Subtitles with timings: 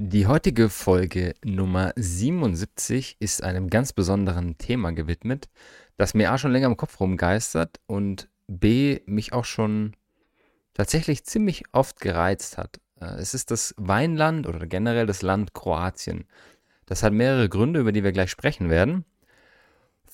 [0.00, 5.48] Die heutige Folge Nummer 77 ist einem ganz besonderen Thema gewidmet,
[5.96, 9.96] das mir A schon länger im Kopf rumgeistert und B mich auch schon
[10.72, 12.78] tatsächlich ziemlich oft gereizt hat.
[13.00, 16.28] Äh, es ist das Weinland oder generell das Land Kroatien.
[16.86, 19.04] Das hat mehrere Gründe, über die wir gleich sprechen werden.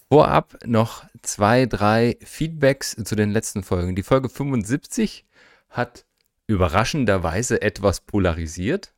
[0.08, 3.94] Vorab noch zwei, drei Feedbacks zu den letzten Folgen.
[3.94, 5.26] Die Folge 75
[5.68, 6.06] hat
[6.46, 8.93] überraschenderweise etwas polarisiert.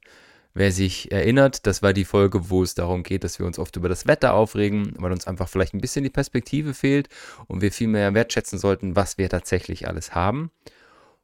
[0.59, 3.77] Wer sich erinnert, das war die Folge, wo es darum geht, dass wir uns oft
[3.77, 7.11] über das Wetter aufregen, weil uns einfach vielleicht ein bisschen die Perspektive fehlt
[7.47, 10.51] und wir viel mehr wertschätzen sollten, was wir tatsächlich alles haben.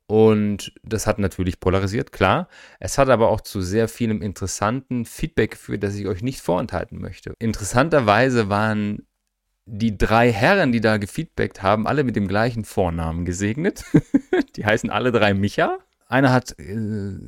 [0.07, 2.47] Und das hat natürlich polarisiert, klar.
[2.79, 7.01] Es hat aber auch zu sehr vielem interessanten Feedback geführt, das ich euch nicht vorenthalten
[7.01, 7.33] möchte.
[7.39, 9.07] Interessanterweise waren
[9.65, 13.85] die drei Herren, die da gefeedbackt haben, alle mit dem gleichen Vornamen gesegnet.
[14.57, 15.79] die heißen alle drei Micha.
[16.13, 16.75] Einer hat äh,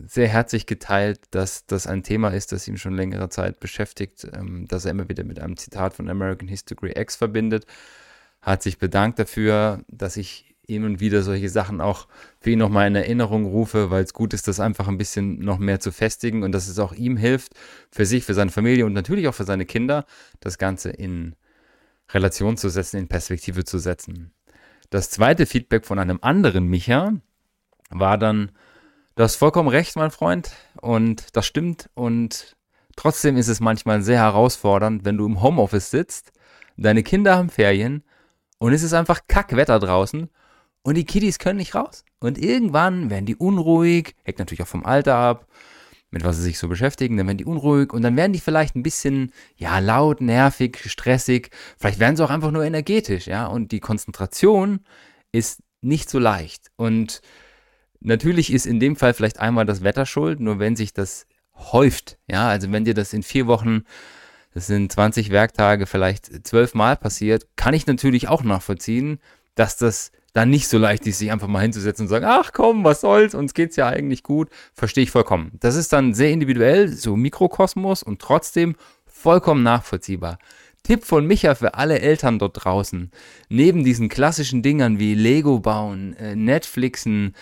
[0.06, 4.68] sehr herzlich geteilt, dass das ein Thema ist, das ihn schon längere Zeit beschäftigt, ähm,
[4.68, 7.64] dass er immer wieder mit einem Zitat von American History X verbindet.
[8.42, 12.08] Hat sich bedankt dafür, dass ich hin und wieder solche Sachen auch
[12.40, 15.56] für ihn nochmal in Erinnerung rufe, weil es gut ist, das einfach ein bisschen noch
[15.56, 17.54] mehr zu festigen und dass es auch ihm hilft,
[17.90, 20.04] für sich, für seine Familie und natürlich auch für seine Kinder,
[20.40, 21.36] das Ganze in
[22.10, 24.34] Relation zu setzen, in Perspektive zu setzen.
[24.90, 27.14] Das zweite Feedback von einem anderen Micha
[27.88, 28.50] war dann,
[29.16, 30.50] Du hast vollkommen recht, mein Freund.
[30.80, 31.88] Und das stimmt.
[31.94, 32.56] Und
[32.96, 36.32] trotzdem ist es manchmal sehr herausfordernd, wenn du im Homeoffice sitzt,
[36.76, 38.02] deine Kinder haben Ferien
[38.58, 40.28] und es ist einfach Kackwetter draußen
[40.82, 42.04] und die Kiddies können nicht raus.
[42.18, 45.46] Und irgendwann werden die unruhig, hängt natürlich auch vom Alter ab,
[46.10, 48.74] mit was sie sich so beschäftigen, dann werden die unruhig und dann werden die vielleicht
[48.74, 51.50] ein bisschen, ja, laut, nervig, stressig.
[51.78, 53.46] Vielleicht werden sie auch einfach nur energetisch, ja.
[53.46, 54.80] Und die Konzentration
[55.30, 56.70] ist nicht so leicht.
[56.76, 57.20] Und
[58.04, 62.18] Natürlich ist in dem Fall vielleicht einmal das Wetter schuld, nur wenn sich das häuft,
[62.28, 63.84] ja, also wenn dir das in vier Wochen,
[64.52, 69.20] das sind 20 Werktage, vielleicht zwölf Mal passiert, kann ich natürlich auch nachvollziehen,
[69.54, 72.84] dass das dann nicht so leicht ist, sich einfach mal hinzusetzen und sagen, ach komm,
[72.84, 75.52] was soll's, uns geht's ja eigentlich gut, verstehe ich vollkommen.
[75.60, 80.38] Das ist dann sehr individuell, so Mikrokosmos und trotzdem vollkommen nachvollziehbar.
[80.82, 83.10] Tipp von Micha für alle Eltern dort draußen.
[83.48, 87.34] Neben diesen klassischen Dingern wie Lego bauen, äh, Netflixen,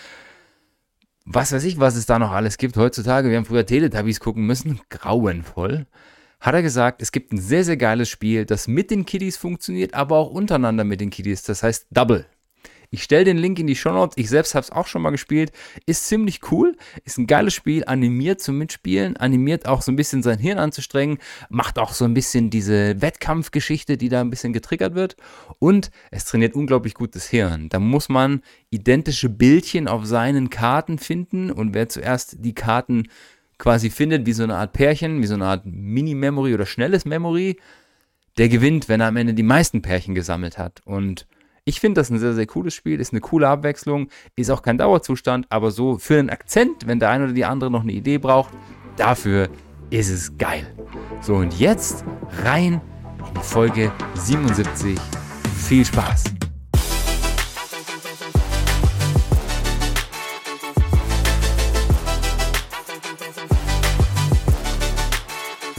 [1.25, 3.31] was weiß ich, was es da noch alles gibt heutzutage.
[3.31, 5.87] Wir haben früher Teletubbies gucken müssen, grauenvoll.
[6.41, 9.95] Hat er gesagt, es gibt ein sehr, sehr geiles Spiel, das mit den Kiddies funktioniert,
[9.95, 11.45] aber auch untereinander mit den Kiddies.
[11.45, 12.27] Das heißt Double.
[12.95, 14.19] Ich stelle den Link in die Show Notes.
[14.19, 15.51] Ich selbst habe es auch schon mal gespielt.
[15.87, 16.77] Ist ziemlich cool.
[17.07, 17.85] Ist ein geiles Spiel.
[17.87, 19.17] Animiert zum Mitspielen.
[19.17, 21.17] Animiert auch so ein bisschen sein Hirn anzustrengen.
[21.49, 25.17] Macht auch so ein bisschen diese Wettkampfgeschichte, die da ein bisschen getriggert wird.
[25.59, 27.71] Und es trainiert unglaublich gut das Hirn.
[27.71, 31.51] Da muss man identische Bildchen auf seinen Karten finden.
[31.51, 33.09] Und wer zuerst die Karten
[33.57, 37.57] quasi findet, wie so eine Art Pärchen, wie so eine Art Mini-Memory oder schnelles Memory,
[38.37, 40.83] der gewinnt, wenn er am Ende die meisten Pärchen gesammelt hat.
[40.85, 41.27] Und
[41.65, 44.79] ich finde das ein sehr, sehr cooles Spiel, ist eine coole Abwechslung, ist auch kein
[44.79, 48.19] Dauerzustand, aber so für einen Akzent, wenn der eine oder die andere noch eine Idee
[48.19, 48.53] braucht,
[48.97, 49.49] dafür
[49.91, 50.67] ist es geil.
[51.21, 52.05] So, und jetzt
[52.43, 52.81] rein
[53.29, 54.99] in die Folge 77.
[55.57, 56.25] Viel Spaß!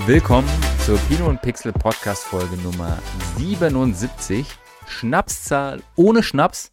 [0.06, 0.48] Willkommen
[0.86, 3.00] zur Pino und Pixel Podcast Folge Nummer
[3.38, 4.46] 77.
[4.88, 6.72] Schnapszahl ohne Schnaps.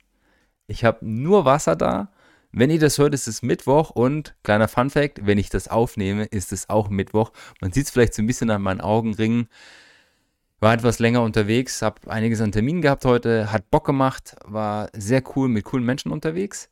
[0.66, 2.10] Ich habe nur Wasser da.
[2.52, 6.24] Wenn ihr das hört, ist es Mittwoch und kleiner Fun Fact, wenn ich das aufnehme,
[6.24, 7.32] ist es auch Mittwoch.
[7.60, 9.48] Man sieht es vielleicht so ein bisschen an meinen Augenringen.
[10.58, 15.22] War etwas länger unterwegs, habe einiges an Terminen gehabt heute, hat Bock gemacht, war sehr
[15.36, 16.68] cool mit coolen Menschen unterwegs.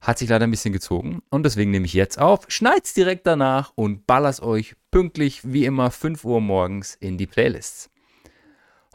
[0.00, 3.72] Hat sich leider ein bisschen gezogen und deswegen nehme ich jetzt auf, schneid's direkt danach
[3.74, 7.89] und baller's euch pünktlich wie immer 5 Uhr morgens in die Playlists.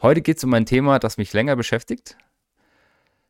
[0.02, 2.18] Heute geht es um ein Thema, das mich länger beschäftigt,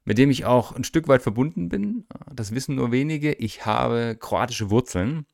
[0.05, 2.07] mit dem ich auch ein Stück weit verbunden bin.
[2.33, 3.33] Das wissen nur wenige.
[3.35, 5.27] Ich habe kroatische Wurzeln.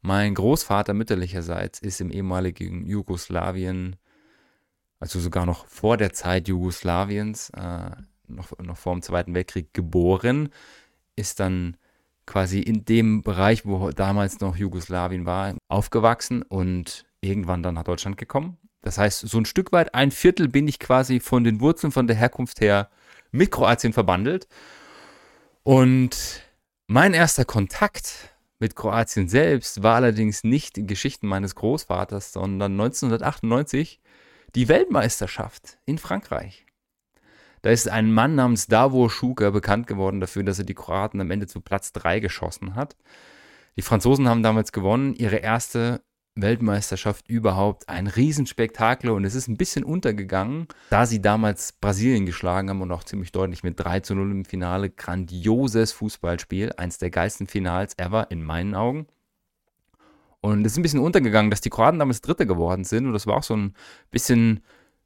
[0.00, 3.96] Mein Großvater mütterlicherseits ist im ehemaligen Jugoslawien,
[5.00, 7.90] also sogar noch vor der Zeit Jugoslawiens, äh,
[8.28, 10.50] noch, noch vor dem Zweiten Weltkrieg geboren,
[11.16, 11.76] ist dann
[12.26, 18.16] quasi in dem Bereich, wo damals noch Jugoslawien war, aufgewachsen und irgendwann dann nach Deutschland
[18.16, 21.92] gekommen das heißt, so ein Stück weit, ein Viertel bin ich quasi von den Wurzeln,
[21.92, 22.90] von der Herkunft her
[23.30, 24.48] mit Kroatien verbandelt.
[25.62, 26.42] Und
[26.86, 34.00] mein erster Kontakt mit Kroatien selbst war allerdings nicht in Geschichten meines Großvaters, sondern 1998
[34.54, 36.66] die Weltmeisterschaft in Frankreich.
[37.62, 41.30] Da ist ein Mann namens Davor Schuker bekannt geworden dafür, dass er die Kroaten am
[41.30, 42.96] Ende zu Platz 3 geschossen hat.
[43.76, 46.02] Die Franzosen haben damals gewonnen, ihre erste
[46.42, 52.70] Weltmeisterschaft überhaupt ein Riesenspektakel und es ist ein bisschen untergegangen, da sie damals Brasilien geschlagen
[52.70, 54.90] haben und auch ziemlich deutlich mit 3 zu 0 im Finale.
[54.90, 59.06] Grandioses Fußballspiel, eins der geilsten Finals ever in meinen Augen.
[60.40, 63.26] Und es ist ein bisschen untergegangen, dass die Kroaten damals Dritte geworden sind und das
[63.26, 63.74] war auch so ein
[64.10, 64.60] bisschen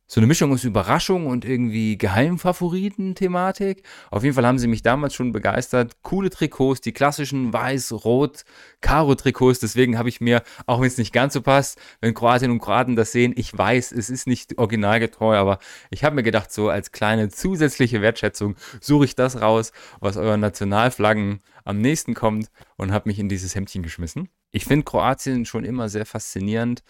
[0.06, 3.85] so eine Mischung aus Überraschung und irgendwie Geheimfavoriten-Thematik.
[4.11, 6.03] Auf jeden Fall haben sie mich damals schon begeistert.
[6.03, 9.61] Coole Trikots, die klassischen weiß-rot-Karo-Trikots.
[9.61, 12.97] Deswegen habe ich mir, auch wenn es nicht ganz so passt, wenn Kroatinnen und Kroaten
[12.97, 15.59] das sehen, ich weiß, es ist nicht originalgetreu, aber
[15.91, 20.41] ich habe mir gedacht, so als kleine zusätzliche Wertschätzung suche ich das raus, was euren
[20.41, 24.29] Nationalflaggen am nächsten kommt und habe mich in dieses Hemdchen geschmissen.
[24.50, 26.85] Ich finde Kroatien schon immer sehr faszinierend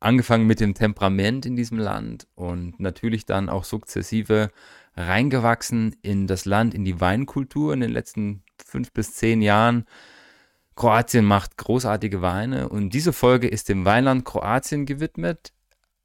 [0.00, 4.50] angefangen mit dem Temperament in diesem Land und natürlich dann auch sukzessive
[4.96, 9.84] reingewachsen in das Land, in die Weinkultur in den letzten fünf bis zehn Jahren.
[10.76, 15.52] Kroatien macht großartige Weine und diese Folge ist dem Weinland Kroatien gewidmet.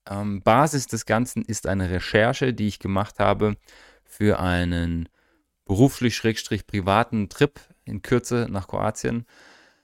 [0.10, 3.56] Ähm, Basis des Ganzen ist eine Recherche, die ich gemacht habe
[4.04, 5.10] für einen
[5.66, 9.26] beruflich-privaten Trip in Kürze nach Kroatien.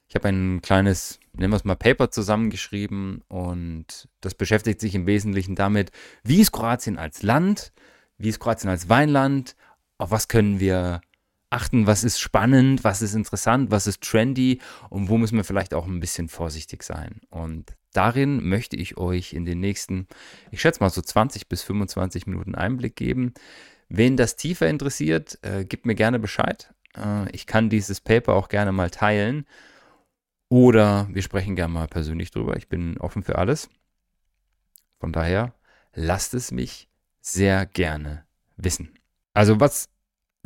[0.10, 5.06] Ich habe ein kleines, nennen wir es mal, Paper zusammengeschrieben und das beschäftigt sich im
[5.06, 5.92] Wesentlichen damit,
[6.24, 7.72] wie ist Kroatien als Land,
[8.18, 9.56] wie ist Kroatien als Weinland,
[10.00, 11.02] auf was können wir
[11.52, 14.60] achten, was ist spannend, was ist interessant, was ist trendy
[14.90, 17.22] und wo müssen wir vielleicht auch ein bisschen vorsichtig sein.
[17.30, 20.08] Und darin möchte ich euch in den nächsten,
[20.50, 23.36] ich schätze mal so 20 bis 25 Minuten Einblick geben.
[23.90, 26.74] Wen das tiefer interessiert, äh, gibt mir gerne Bescheid.
[26.98, 29.46] Äh, ich kann dieses Paper auch gerne mal teilen.
[30.50, 32.57] Oder wir sprechen gerne mal persönlich drüber.
[32.57, 33.69] Ich bin offen für alles.
[35.00, 35.54] Von daher,
[35.94, 36.90] lasst es mich
[37.22, 38.25] sehr gerne
[38.57, 38.94] wissen.
[39.34, 39.90] Also was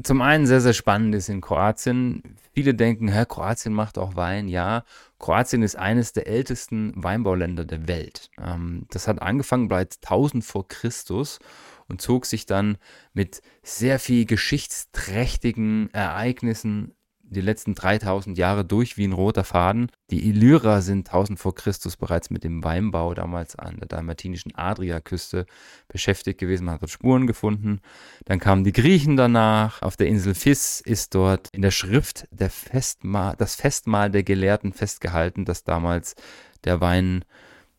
[0.02, 2.36] zum einen sehr, sehr spannend ist in Kroatien.
[2.52, 4.48] Viele denken, Hä, Kroatien macht auch Wein.
[4.48, 4.86] Ja,
[5.20, 8.32] Kroatien ist eines der ältesten Weinbauländer der Welt.
[8.42, 11.40] Ähm, das hat angefangen bereits 1000 vor Christus
[11.88, 12.78] und zog sich dann
[13.14, 16.96] mit sehr viel geschichtsträchtigen Ereignissen
[17.34, 19.92] die letzten 3000 Jahre durch wie ein roter Faden.
[20.10, 25.46] Die Illyrer sind 1000 vor Christus bereits mit dem Weinbau damals an der dalmatinischen Adriaküste
[25.88, 26.66] beschäftigt gewesen.
[26.66, 27.82] Man hat dort Spuren gefunden.
[28.26, 29.82] Dann kamen die Griechen danach.
[29.82, 34.72] Auf der Insel Fis ist dort in der Schrift der Festmahl, das Festmahl der Gelehrten
[34.72, 36.16] festgehalten, dass damals
[36.64, 37.26] der Wein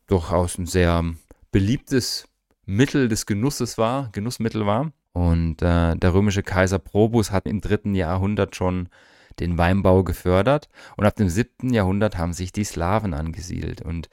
[0.07, 1.03] durchaus ein sehr
[1.51, 2.27] beliebtes
[2.65, 4.91] Mittel des Genusses war, Genussmittel war.
[5.13, 8.89] Und äh, der römische Kaiser Probus hat im dritten Jahrhundert schon
[9.39, 11.73] den Weinbau gefördert und ab dem 7.
[11.73, 14.09] Jahrhundert haben sich die Slawen angesiedelt und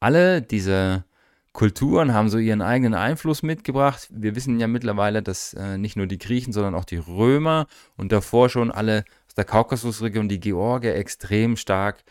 [0.00, 1.04] alle diese
[1.52, 4.08] Kulturen haben so ihren eigenen Einfluss mitgebracht.
[4.10, 7.66] Wir wissen ja mittlerweile, dass äh, nicht nur die Griechen, sondern auch die Römer
[7.96, 12.04] und davor schon alle aus der Kaukasusregion, die Georgier extrem stark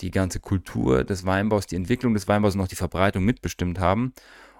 [0.00, 4.12] die ganze Kultur des Weinbaus, die Entwicklung des Weinbaus und auch die Verbreitung mitbestimmt haben.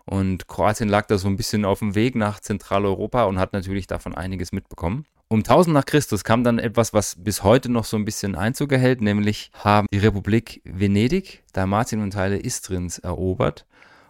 [0.06, 3.86] Und Kroatien lag da so ein bisschen auf dem Weg nach Zentraleuropa und hat natürlich
[3.86, 5.06] davon einiges mitbekommen.
[5.28, 8.72] Um 1000 nach Christus kam dann etwas, was bis heute noch so ein bisschen Einzug
[8.72, 13.66] erhält, nämlich haben die Republik Venedig, Dalmatien und Teile Istriens erobert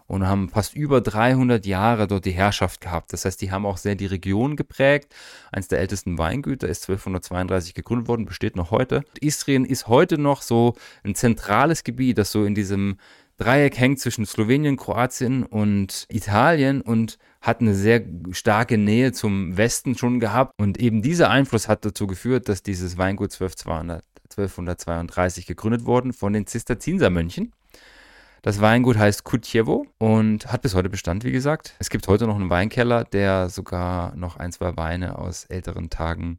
[0.07, 3.13] und haben fast über 300 Jahre dort die Herrschaft gehabt.
[3.13, 5.15] Das heißt, die haben auch sehr die Region geprägt.
[5.51, 9.05] Eines der ältesten Weingüter ist 1232 gegründet worden, besteht noch heute.
[9.21, 10.75] Istrien ist heute noch so
[11.05, 12.99] ein zentrales Gebiet, das so in diesem
[13.39, 19.97] Dreieck hängt zwischen Slowenien, Kroatien und Italien und hat eine sehr starke Nähe zum Westen
[19.99, 20.55] schon gehabt.
[20.57, 26.33] Und eben dieser Einfluss hat dazu geführt, dass dieses Weingut 1200, 1232 gegründet wurde von
[26.33, 27.53] den Zisterziensermönchen.
[28.41, 31.75] Das Weingut heißt Kutjevo und hat bis heute Bestand, wie gesagt.
[31.79, 36.39] Es gibt heute noch einen Weinkeller, der sogar noch ein, zwei Weine aus älteren Tagen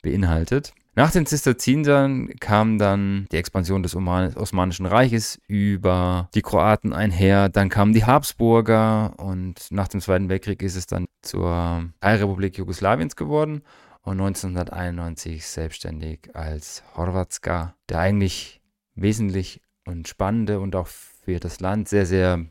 [0.00, 0.72] beinhaltet.
[0.98, 7.48] Nach den Zisterziensern kam dann die Expansion des Osmanischen Reiches über die Kroaten einher.
[7.48, 13.14] Dann kamen die Habsburger und nach dem Zweiten Weltkrieg ist es dann zur Teilrepublik Jugoslawiens
[13.14, 13.62] geworden
[14.02, 18.60] und 1991 selbstständig als Horvatska, der eigentlich
[18.96, 22.44] wesentlich und spannende und auch für das Land sehr, sehr,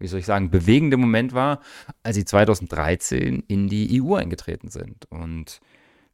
[0.00, 1.60] wie soll ich sagen, bewegende Moment war,
[2.02, 5.08] als sie 2013 in die EU eingetreten sind.
[5.10, 5.60] Und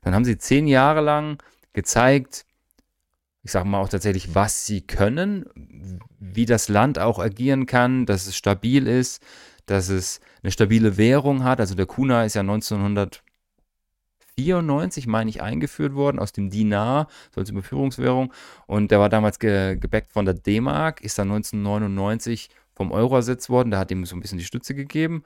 [0.02, 1.38] dann haben sie zehn Jahre lang
[1.72, 2.44] gezeigt,
[3.42, 5.46] ich sage mal auch tatsächlich, was sie können,
[6.18, 9.22] wie das Land auch agieren kann, dass es stabil ist,
[9.66, 11.60] dass es eine stabile Währung hat.
[11.60, 17.50] Also der Kuna ist ja 1994, meine ich, eingeführt worden aus dem Dinar, so als
[17.50, 18.32] Überführungswährung.
[18.66, 23.48] Und der war damals ge gebackt von der D-Mark, ist dann 1999 vom Euro ersetzt
[23.48, 23.70] worden.
[23.70, 25.24] Der hat ihm so ein bisschen die Stütze gegeben.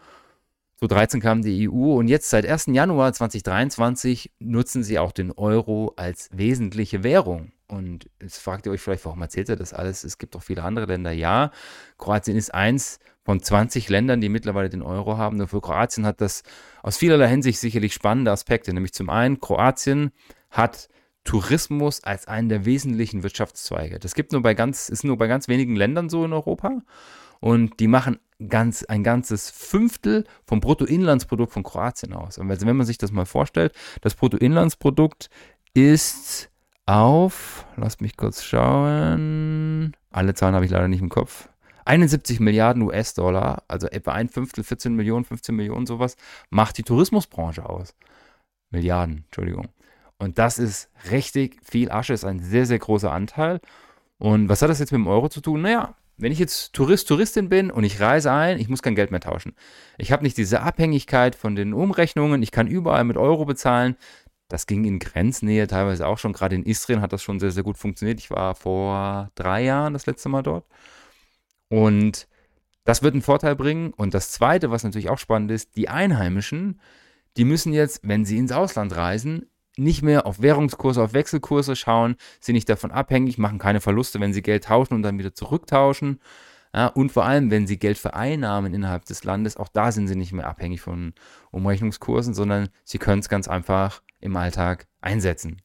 [0.78, 2.66] 2013 kam die EU und jetzt seit 1.
[2.66, 7.52] Januar 2023 nutzen sie auch den Euro als wesentliche Währung.
[7.66, 10.04] Und jetzt fragt ihr euch vielleicht, warum erzählt er das alles?
[10.04, 11.12] Es gibt auch viele andere Länder.
[11.12, 11.50] Ja,
[11.96, 15.38] Kroatien ist eins von 20 Ländern, die mittlerweile den Euro haben.
[15.38, 16.42] Nur für Kroatien hat das
[16.82, 18.72] aus vielerlei Hinsicht sicherlich spannende Aspekte.
[18.72, 20.10] Nämlich zum einen, Kroatien
[20.50, 20.88] hat
[21.24, 23.98] Tourismus als einen der wesentlichen Wirtschaftszweige.
[23.98, 26.82] Das gibt nur bei ganz, ist nur bei ganz wenigen Ländern so in Europa.
[27.40, 32.38] Und die machen ganz, ein ganzes Fünftel vom Bruttoinlandsprodukt von Kroatien aus.
[32.38, 35.30] Und also wenn man sich das mal vorstellt, das Bruttoinlandsprodukt
[35.74, 36.50] ist
[36.86, 41.48] auf, lasst mich kurz schauen, alle Zahlen habe ich leider nicht im Kopf,
[41.86, 46.16] 71 Milliarden US-Dollar, also etwa ein Fünftel, 14 Millionen, 15 Millionen sowas,
[46.50, 47.94] macht die Tourismusbranche aus.
[48.70, 49.68] Milliarden, Entschuldigung.
[50.18, 53.60] Und das ist richtig viel Asche, ist ein sehr, sehr großer Anteil.
[54.18, 55.62] Und was hat das jetzt mit dem Euro zu tun?
[55.62, 59.10] Naja, wenn ich jetzt Tourist, Touristin bin und ich reise ein, ich muss kein Geld
[59.10, 59.54] mehr tauschen.
[59.98, 63.96] Ich habe nicht diese Abhängigkeit von den Umrechnungen, ich kann überall mit Euro bezahlen.
[64.48, 66.32] Das ging in Grenznähe teilweise auch schon.
[66.32, 68.20] Gerade in Istrien hat das schon sehr, sehr gut funktioniert.
[68.20, 70.66] Ich war vor drei Jahren das letzte Mal dort.
[71.68, 72.28] Und
[72.84, 73.92] das wird einen Vorteil bringen.
[73.94, 76.80] Und das Zweite, was natürlich auch spannend ist, die Einheimischen,
[77.36, 82.16] die müssen jetzt, wenn sie ins Ausland reisen, nicht mehr auf Währungskurse, auf Wechselkurse schauen,
[82.40, 86.20] sind nicht davon abhängig, machen keine Verluste, wenn sie Geld tauschen und dann wieder zurücktauschen.
[86.74, 90.16] Ja, und vor allem, wenn sie Geld vereinnahmen innerhalb des Landes, auch da sind sie
[90.16, 91.14] nicht mehr abhängig von
[91.52, 95.62] Umrechnungskursen, sondern sie können es ganz einfach im Alltag einsetzen.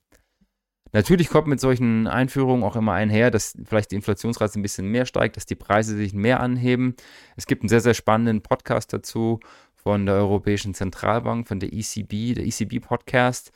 [0.92, 5.06] Natürlich kommt mit solchen Einführungen auch immer einher, dass vielleicht die Inflationsrate ein bisschen mehr
[5.06, 6.96] steigt, dass die Preise sich mehr anheben.
[7.36, 9.40] Es gibt einen sehr, sehr spannenden Podcast dazu
[9.76, 13.52] von der Europäischen Zentralbank, von der ECB, der ECB-Podcast.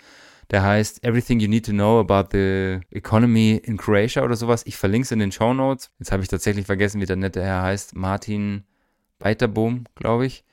[0.52, 4.64] Der heißt Everything You Need to Know About the Economy in Croatia oder sowas.
[4.66, 5.92] Ich verlinke es in den Show Notes.
[6.00, 7.96] Jetzt habe ich tatsächlich vergessen, wie der nette Herr heißt.
[7.96, 8.64] Martin
[9.20, 10.44] Beiterbohm, glaube ich,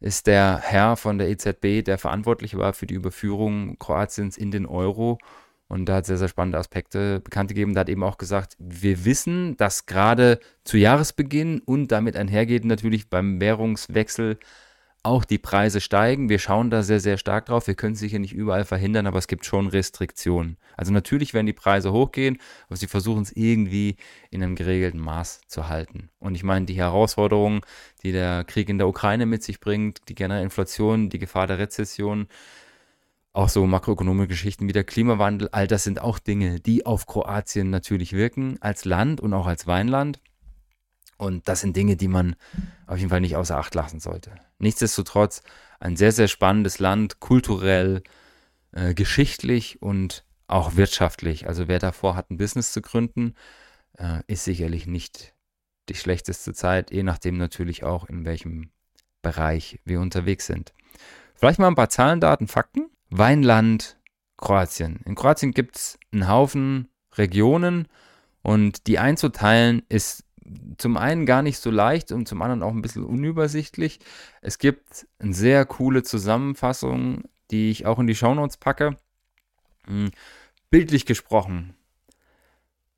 [0.00, 4.66] ist der Herr von der EZB, der verantwortlich war für die Überführung Kroatiens in den
[4.66, 5.18] Euro.
[5.68, 7.74] Und da hat sehr, sehr spannende Aspekte bekannt gegeben.
[7.74, 13.08] Da hat eben auch gesagt, wir wissen, dass gerade zu Jahresbeginn und damit einhergeht natürlich
[13.08, 14.38] beim Währungswechsel
[15.02, 16.28] auch die Preise steigen.
[16.28, 17.66] Wir schauen da sehr, sehr stark drauf.
[17.66, 20.58] Wir können es sicher nicht überall verhindern, aber es gibt schon Restriktionen.
[20.76, 23.96] Also natürlich werden die Preise hochgehen, aber sie versuchen es irgendwie
[24.30, 26.10] in einem geregelten Maß zu halten.
[26.18, 27.62] Und ich meine, die Herausforderungen,
[28.02, 31.58] die der Krieg in der Ukraine mit sich bringt, die generelle Inflation, die Gefahr der
[31.58, 32.28] Rezession,
[33.32, 37.70] auch so makroökonomische Geschichten wie der Klimawandel, all das sind auch Dinge, die auf Kroatien
[37.70, 40.20] natürlich wirken, als Land und auch als Weinland.
[41.16, 42.34] Und das sind Dinge, die man
[42.86, 44.32] auf jeden Fall nicht außer Acht lassen sollte.
[44.60, 45.42] Nichtsdestotrotz
[45.80, 48.02] ein sehr, sehr spannendes Land, kulturell,
[48.72, 51.46] äh, geschichtlich und auch wirtschaftlich.
[51.46, 53.34] Also wer davor hat, ein Business zu gründen,
[53.98, 55.34] äh, ist sicherlich nicht
[55.88, 58.70] die schlechteste Zeit, je nachdem natürlich auch, in welchem
[59.22, 60.72] Bereich wir unterwegs sind.
[61.34, 62.90] Vielleicht mal ein paar Zahlen, Daten, Fakten.
[63.10, 63.98] Weinland
[64.36, 65.00] Kroatien.
[65.04, 67.88] In Kroatien gibt es einen Haufen Regionen
[68.42, 70.24] und die einzuteilen ist
[70.78, 74.00] zum einen gar nicht so leicht und zum anderen auch ein bisschen unübersichtlich.
[74.42, 78.96] Es gibt eine sehr coole Zusammenfassung, die ich auch in die Shownotes packe.
[79.86, 80.10] Hm,
[80.70, 81.74] bildlich gesprochen.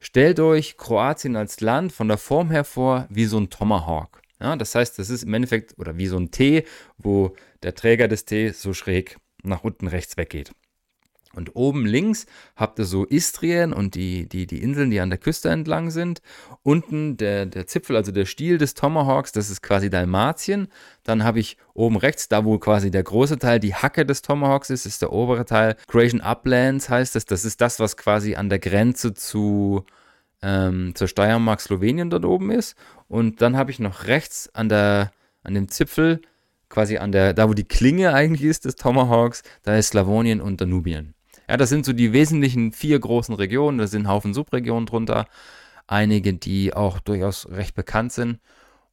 [0.00, 4.20] Stellt euch Kroatien als Land von der Form her vor wie so ein Tomahawk.
[4.40, 6.64] Ja, das heißt, das ist im Endeffekt oder wie so ein T,
[6.98, 10.52] wo der Träger des Tees so schräg nach unten rechts weggeht.
[11.34, 15.18] Und oben links habt ihr so Istrien und die, die, die Inseln, die an der
[15.18, 16.20] Küste entlang sind.
[16.62, 20.68] Unten der, der Zipfel, also der Stiel des Tomahawks, das ist quasi Dalmatien.
[21.04, 24.70] Dann habe ich oben rechts, da wo quasi der große Teil, die Hacke des Tomahawks
[24.70, 25.76] ist, ist der obere Teil.
[25.86, 27.24] Croatian Uplands heißt das.
[27.24, 29.84] Das ist das, was quasi an der Grenze zu,
[30.42, 32.76] ähm, zur Steiermark, Slowenien dort oben ist.
[33.08, 35.12] Und dann habe ich noch rechts an, der,
[35.42, 36.20] an dem Zipfel,
[36.68, 40.60] quasi an der, da wo die Klinge eigentlich ist des Tomahawks, da ist Slavonien und
[40.60, 41.14] Danubien.
[41.52, 43.76] Ja, das sind so die wesentlichen vier großen Regionen.
[43.76, 45.26] Da sind Haufen Subregionen drunter.
[45.86, 48.40] Einige, die auch durchaus recht bekannt sind.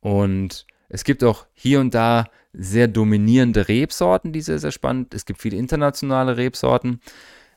[0.01, 5.13] Und es gibt auch hier und da sehr dominierende Rebsorten, die sehr, sehr spannend.
[5.13, 6.99] Es gibt viele internationale Rebsorten.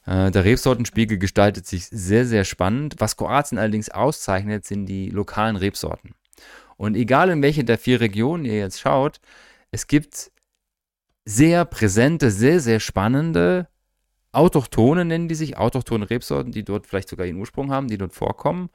[0.06, 2.94] Äh, der Rebsortenspiegel gestaltet sich sehr, sehr spannend.
[2.99, 6.14] Was Kroatien allerdings auszeichnet, sind die lokalen Rebsorten.
[6.76, 9.21] Und egal in welche der vier Regionen ihr jetzt schaut,
[9.73, 10.30] es gibt
[11.25, 13.66] sehr präsente, sehr, sehr spannende
[14.32, 18.14] Autochtone nennen die sich, autochtone Rebsorten, die dort vielleicht sogar ihren Ursprung haben, die dort
[18.14, 18.70] vorkommen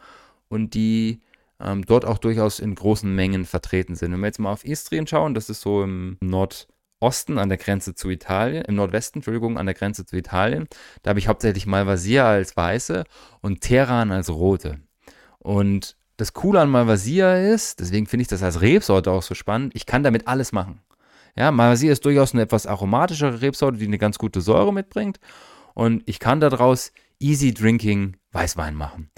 [0.49, 1.21] und die
[1.59, 4.11] ähm, dort auch durchaus in großen Mengen vertreten sind.
[4.11, 7.95] Wenn wir jetzt mal auf Istrien schauen, das ist so im Nordosten an der Grenze
[7.95, 10.67] zu Italien, im Nordwesten, Entschuldigung, an der Grenze zu Italien.
[11.01, 13.03] Da habe ich hauptsächlich Malvasia als weiße
[13.41, 14.79] und Teran als rote.
[15.39, 19.75] Und das Coole an Malvasia ist, deswegen finde ich das als Rebsorte auch so spannend,
[19.75, 20.81] ich kann damit alles machen.
[21.37, 25.19] Ja, Malvasia ist durchaus eine etwas aromatischere Rebsorte, die eine ganz gute Säure mitbringt.
[25.75, 29.11] und ich kann daraus Easy Drinking Weißwein machen.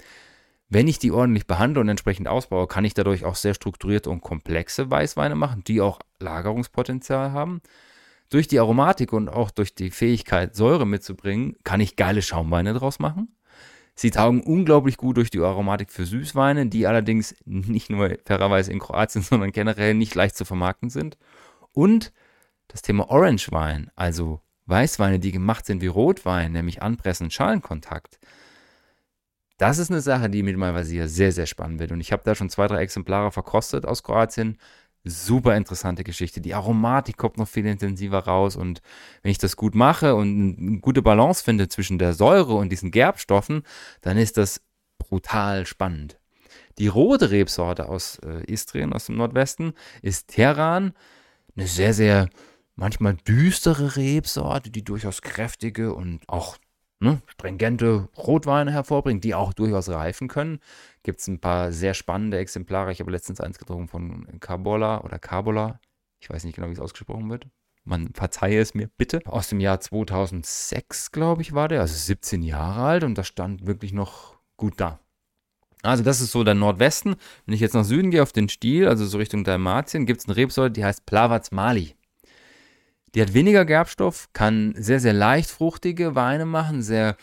[0.68, 4.20] Wenn ich die ordentlich behandle und entsprechend ausbaue, kann ich dadurch auch sehr strukturierte und
[4.20, 7.62] komplexe Weißweine machen, die auch Lagerungspotenzial haben.
[8.28, 12.98] Durch die Aromatik und auch durch die Fähigkeit, Säure mitzubringen, kann ich geile Schaumweine draus
[12.98, 13.34] machen.
[13.94, 18.78] Sie taugen unglaublich gut durch die Aromatik für Süßweine, die allerdings nicht nur fairerweise in
[18.78, 21.16] Kroatien, sondern generell nicht leicht zu vermarkten sind.
[21.72, 22.12] Und
[22.68, 28.18] das Thema Orange Wein, also Weißweine, die gemacht sind wie Rotwein, nämlich Anpressen, Schalenkontakt,
[29.60, 31.92] das ist eine Sache, die mit Malvasia sehr, sehr spannend wird.
[31.92, 34.56] Und ich habe da schon zwei, drei Exemplare verkostet aus Kroatien.
[35.04, 36.40] Super interessante Geschichte.
[36.40, 38.56] Die Aromatik kommt noch viel intensiver raus.
[38.56, 38.80] Und
[39.20, 42.90] wenn ich das gut mache und eine gute Balance finde zwischen der Säure und diesen
[42.90, 43.64] Gerbstoffen,
[44.00, 44.62] dann ist das
[44.96, 46.18] brutal spannend.
[46.78, 50.94] Die rote Rebsorte aus äh, Istrien, aus dem Nordwesten, ist Teheran.
[51.60, 52.30] Eine sehr, sehr
[52.74, 56.56] manchmal düstere Rebsorte, die durchaus kräftige und auch
[57.00, 60.60] ne, stringente Rotweine hervorbringt, die auch durchaus reifen können.
[61.02, 62.92] Gibt es ein paar sehr spannende Exemplare.
[62.92, 65.80] Ich habe letztens eins getrunken von Carbola oder Carbola.
[66.18, 67.46] Ich weiß nicht genau, wie es ausgesprochen wird.
[67.84, 69.20] Man verzeihe es mir bitte.
[69.26, 71.82] Aus dem Jahr 2006, glaube ich, war der.
[71.82, 74.98] Also 17 Jahre alt und das stand wirklich noch gut da.
[75.82, 77.16] Also das ist so der Nordwesten.
[77.46, 80.26] Wenn ich jetzt nach Süden gehe auf den Stiel, also so Richtung Dalmatien, gibt es
[80.26, 81.94] eine Rebsorte, die heißt Plavac Mali.
[83.14, 87.16] Die hat weniger Gerbstoff, kann sehr, sehr leicht fruchtige Weine machen, sehr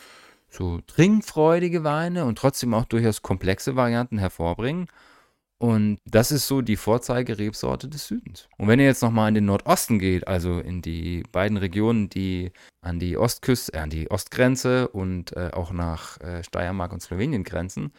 [0.49, 4.87] so trinkfreudige Weine und trotzdem auch durchaus komplexe Varianten hervorbringen.
[5.59, 8.47] Und das ist so die Vorzeigerebsorte des Südens.
[8.57, 12.51] Und wenn ihr jetzt nochmal in den Nordosten geht, also in die beiden Regionen, die
[12.81, 17.43] an die Ostküste, äh, an die Ostgrenze und äh, auch nach äh, Steiermark und Slowenien
[17.43, 17.91] grenzen,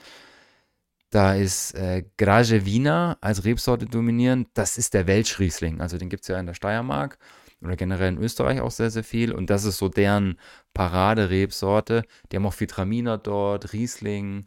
[1.10, 4.48] da ist äh, Graje Wiener als Rebsorte dominierend.
[4.54, 5.80] Das ist der Welschriesling.
[5.80, 7.18] Also den gibt es ja in der Steiermark
[7.62, 9.32] oder generell in Österreich auch sehr, sehr viel.
[9.32, 10.38] Und das ist so deren
[10.74, 12.04] Paraderebsorte.
[12.30, 14.46] Die haben auch viel Traminer dort, Riesling,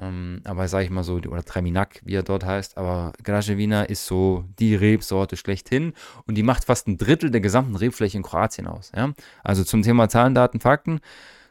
[0.00, 2.76] ähm, aber sage ich mal so, oder Traminac, wie er dort heißt.
[2.76, 5.92] Aber Graževina ist so die Rebsorte schlechthin
[6.26, 8.90] und die macht fast ein Drittel der gesamten Rebfläche in Kroatien aus.
[8.94, 9.12] Ja?
[9.44, 11.00] Also zum Thema Zahlen, Daten, Fakten.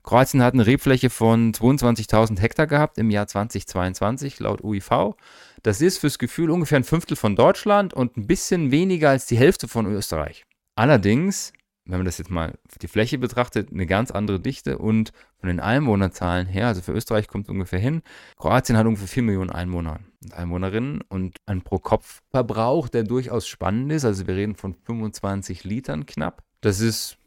[0.03, 5.15] Kroatien hat eine Rebfläche von 22.000 Hektar gehabt im Jahr 2022 laut UIV.
[5.63, 9.37] Das ist fürs Gefühl ungefähr ein Fünftel von Deutschland und ein bisschen weniger als die
[9.37, 10.43] Hälfte von Österreich.
[10.75, 11.53] Allerdings,
[11.85, 15.61] wenn man das jetzt mal die Fläche betrachtet, eine ganz andere Dichte und von den
[15.61, 18.01] Einwohnerzahlen her, also für Österreich kommt es ungefähr hin,
[18.37, 24.03] Kroatien hat ungefähr 4 Millionen Einwohner und Einwohnerinnen und ein Pro-Kopf-Verbrauch, der durchaus spannend ist,
[24.03, 26.43] also wir reden von 25 Litern knapp.
[26.59, 27.17] Das ist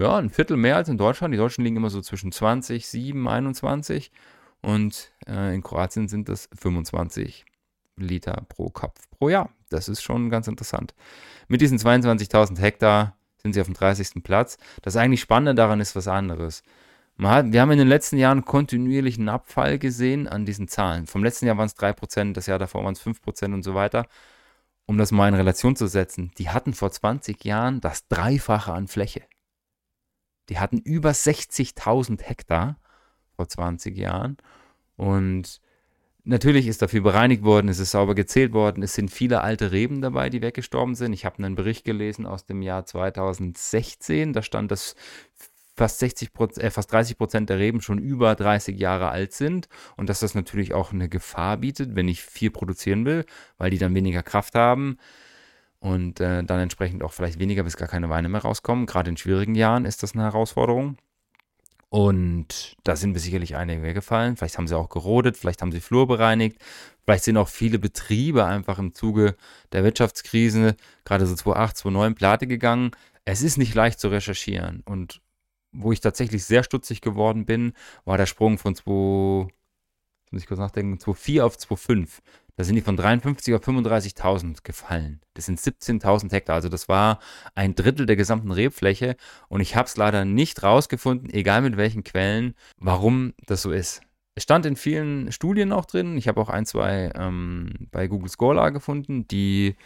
[0.00, 1.32] ja ein Viertel mehr als in Deutschland.
[1.32, 4.10] Die Deutschen liegen immer so zwischen 20, 7, 21
[4.60, 7.44] und äh, in Kroatien sind das 25
[7.96, 9.50] Liter pro Kopf pro Jahr.
[9.68, 10.94] Das ist schon ganz interessant.
[11.48, 14.22] Mit diesen 22.000 Hektar sind sie auf dem 30.
[14.22, 14.58] Platz.
[14.82, 16.62] Das eigentlich Spannende daran ist was anderes.
[17.22, 21.06] Hat, wir haben in den letzten Jahren kontinuierlichen Abfall gesehen an diesen Zahlen.
[21.06, 24.06] Vom letzten Jahr waren es 3%, das Jahr davor waren es 5% und so weiter.
[24.86, 28.88] Um das mal in Relation zu setzen, die hatten vor 20 Jahren das Dreifache an
[28.88, 29.22] Fläche.
[30.48, 32.78] Die hatten über 60.000 Hektar
[33.36, 34.36] vor 20 Jahren.
[34.96, 35.60] Und
[36.26, 40.00] Natürlich ist dafür bereinigt worden, es ist sauber gezählt worden, es sind viele alte Reben
[40.00, 41.12] dabei, die weggestorben sind.
[41.12, 44.94] Ich habe einen Bericht gelesen aus dem Jahr 2016, da stand, dass
[45.76, 50.08] fast 60 äh, fast 30 Prozent der Reben schon über 30 Jahre alt sind und
[50.08, 53.26] dass das natürlich auch eine Gefahr bietet, wenn ich viel produzieren will,
[53.58, 54.96] weil die dann weniger Kraft haben
[55.84, 58.86] und äh, dann entsprechend auch vielleicht weniger bis gar keine Weine mehr rauskommen.
[58.86, 60.96] Gerade in schwierigen Jahren ist das eine Herausforderung.
[61.90, 64.38] Und da sind mir sicherlich einige weggefallen.
[64.38, 66.56] Vielleicht haben sie auch gerodet, vielleicht haben sie Flur bereinigt.
[67.02, 69.36] Vielleicht sind auch viele Betriebe einfach im Zuge
[69.72, 72.92] der Wirtschaftskrise, gerade so 2008, 2009, pleite gegangen.
[73.26, 74.82] Es ist nicht leicht zu recherchieren.
[74.86, 75.20] Und
[75.70, 77.74] wo ich tatsächlich sehr stutzig geworden bin,
[78.06, 78.90] war der Sprung von 2,
[80.30, 82.22] muss ich kurz nachdenken, 2,4 auf 2,5.
[82.56, 85.20] Da sind die von 53 auf 35.000 gefallen.
[85.34, 86.54] Das sind 17.000 Hektar.
[86.54, 87.18] Also das war
[87.54, 89.16] ein Drittel der gesamten Rebfläche.
[89.48, 94.02] Und ich habe es leider nicht rausgefunden, egal mit welchen Quellen, warum das so ist.
[94.36, 96.16] Es stand in vielen Studien auch drin.
[96.16, 99.76] Ich habe auch ein, zwei ähm, bei Google Scholar gefunden, die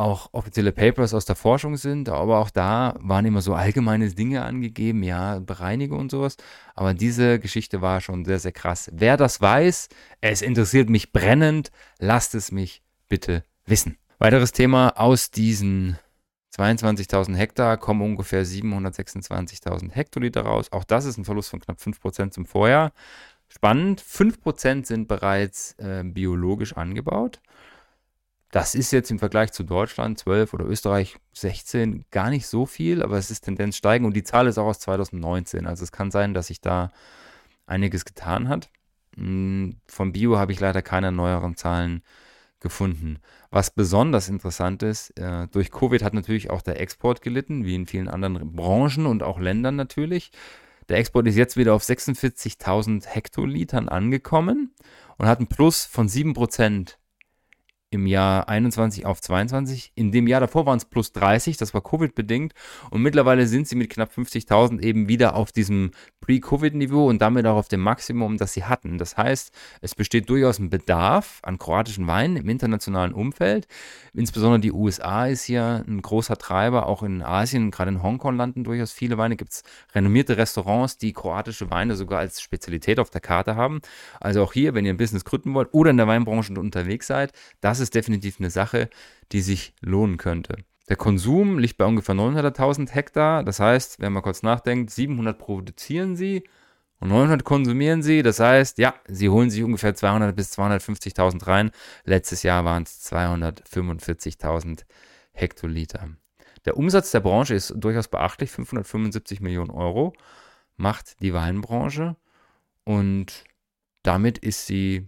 [0.00, 4.42] auch offizielle Papers aus der Forschung sind, aber auch da waren immer so allgemeine Dinge
[4.42, 6.36] angegeben, ja, Bereinigung und sowas.
[6.74, 8.90] Aber diese Geschichte war schon sehr, sehr krass.
[8.94, 9.88] Wer das weiß,
[10.22, 13.98] es interessiert mich brennend, lasst es mich bitte wissen.
[14.18, 15.98] Weiteres Thema aus diesen
[16.56, 20.72] 22.000 Hektar kommen ungefähr 726.000 Hektoliter raus.
[20.72, 22.92] Auch das ist ein Verlust von knapp 5% zum Vorjahr.
[23.48, 27.40] Spannend, 5% sind bereits äh, biologisch angebaut.
[28.50, 33.02] Das ist jetzt im Vergleich zu Deutschland 12 oder Österreich 16 gar nicht so viel,
[33.02, 35.66] aber es ist Tendenz steigen und die Zahl ist auch aus 2019.
[35.66, 36.90] Also es kann sein, dass sich da
[37.66, 38.70] einiges getan hat.
[39.16, 42.02] Hm, von Bio habe ich leider keine neueren Zahlen
[42.58, 43.20] gefunden.
[43.50, 47.86] Was besonders interessant ist, äh, durch Covid hat natürlich auch der Export gelitten, wie in
[47.86, 50.32] vielen anderen Branchen und auch Ländern natürlich.
[50.88, 54.74] Der Export ist jetzt wieder auf 46.000 Hektolitern angekommen
[55.18, 56.96] und hat einen Plus von 7%
[57.90, 59.92] im Jahr 21 auf 22.
[59.96, 62.54] In dem Jahr davor waren es plus 30, das war Covid-bedingt.
[62.90, 67.56] Und mittlerweile sind sie mit knapp 50.000 eben wieder auf diesem Pre-Covid-Niveau und damit auch
[67.56, 68.98] auf dem Maximum, das sie hatten.
[68.98, 73.66] Das heißt, es besteht durchaus ein Bedarf an kroatischen Weinen im internationalen Umfeld.
[74.14, 78.62] Insbesondere die USA ist hier ein großer Treiber, auch in Asien, gerade in Hongkong landen
[78.62, 79.36] durchaus viele Weine.
[79.36, 79.62] Gibt es
[79.94, 83.80] renommierte Restaurants, die kroatische Weine sogar als Spezialität auf der Karte haben.
[84.20, 87.32] Also auch hier, wenn ihr ein Business gründen wollt oder in der Weinbranche unterwegs seid,
[87.60, 88.88] das ist definitiv eine Sache,
[89.32, 90.56] die sich lohnen könnte.
[90.88, 93.44] Der Konsum liegt bei ungefähr 900.000 Hektar.
[93.44, 96.42] Das heißt, wenn man kurz nachdenkt, 700 produzieren sie
[96.98, 98.22] und 900 konsumieren sie.
[98.22, 101.70] Das heißt, ja, sie holen sich ungefähr 200 bis 250.000 rein.
[102.04, 104.84] Letztes Jahr waren es 245.000
[105.32, 106.08] Hektoliter.
[106.64, 108.50] Der Umsatz der Branche ist durchaus beachtlich.
[108.50, 110.12] 575 Millionen Euro
[110.76, 112.16] macht die Weinbranche
[112.84, 113.44] und
[114.02, 115.06] damit ist sie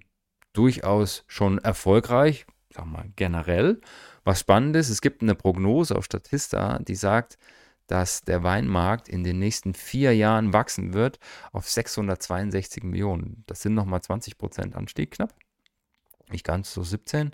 [0.52, 3.80] durchaus schon erfolgreich, sag mal generell.
[4.24, 7.38] Was spannend ist, es gibt eine Prognose auf Statista, die sagt,
[7.86, 11.18] dass der Weinmarkt in den nächsten vier Jahren wachsen wird
[11.52, 13.44] auf 662 Millionen.
[13.46, 15.34] Das sind nochmal 20 Prozent Anstieg knapp.
[16.30, 17.32] Nicht ganz so 17.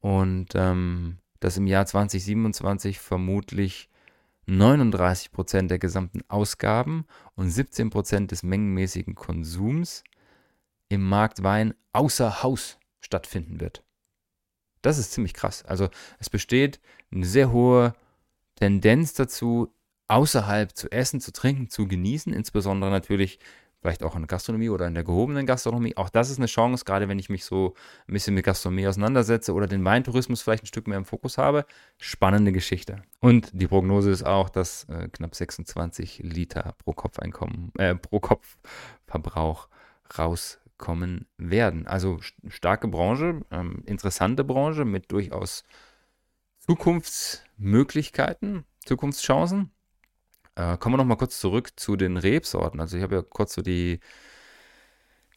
[0.00, 3.88] Und ähm, dass im Jahr 2027 vermutlich
[4.46, 10.04] 39 Prozent der gesamten Ausgaben und 17 Prozent des mengenmäßigen Konsums
[10.88, 13.84] im Markt Wein außer Haus stattfinden wird.
[14.82, 15.64] Das ist ziemlich krass.
[15.64, 15.88] Also
[16.18, 16.80] es besteht
[17.12, 17.94] eine sehr hohe
[18.56, 19.72] Tendenz dazu,
[20.08, 23.38] außerhalb zu essen, zu trinken, zu genießen, insbesondere natürlich
[23.80, 25.96] vielleicht auch in der Gastronomie oder in der gehobenen Gastronomie.
[25.96, 27.74] Auch das ist eine Chance, gerade wenn ich mich so
[28.06, 31.64] ein bisschen mit Gastronomie auseinandersetze oder den Weintourismus vielleicht ein Stück mehr im Fokus habe.
[31.98, 33.02] Spannende Geschichte.
[33.20, 39.68] Und die Prognose ist auch, dass äh, knapp 26 Liter pro Kopfeinkommen, äh, pro Kopfverbrauch
[40.18, 41.86] raus kommen werden.
[41.86, 45.62] Also starke Branche, ähm, interessante Branche mit durchaus
[46.58, 49.70] Zukunftsmöglichkeiten, Zukunftschancen.
[50.56, 52.80] Äh, kommen wir noch mal kurz zurück zu den Rebsorten.
[52.80, 54.00] Also ich habe ja kurz so die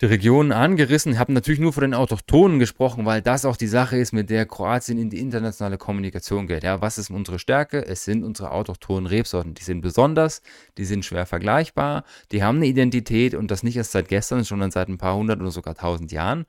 [0.01, 3.97] die Region angerissen, habe natürlich nur von den Autochtonen gesprochen, weil das auch die Sache
[3.97, 6.63] ist, mit der Kroatien in die internationale Kommunikation geht.
[6.63, 7.85] Ja, was ist unsere Stärke?
[7.85, 9.53] Es sind unsere autochthonen Rebsorten.
[9.53, 10.41] Die sind besonders,
[10.77, 14.71] die sind schwer vergleichbar, die haben eine Identität und das nicht erst seit gestern, sondern
[14.71, 16.45] seit ein paar hundert oder sogar tausend Jahren.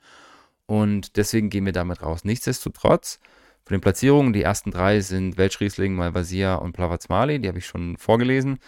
[0.66, 2.24] Und deswegen gehen wir damit raus.
[2.24, 3.20] Nichtsdestotrotz,
[3.66, 7.96] von den Platzierungen, die ersten drei sind Welschriesling, Malvasia und Plavatsmali, die habe ich schon
[7.96, 8.58] vorgelesen.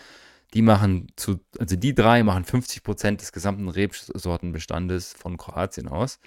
[0.54, 6.20] Die machen zu, also die drei machen 50 Prozent des gesamten Rebsortenbestandes von Kroatien aus.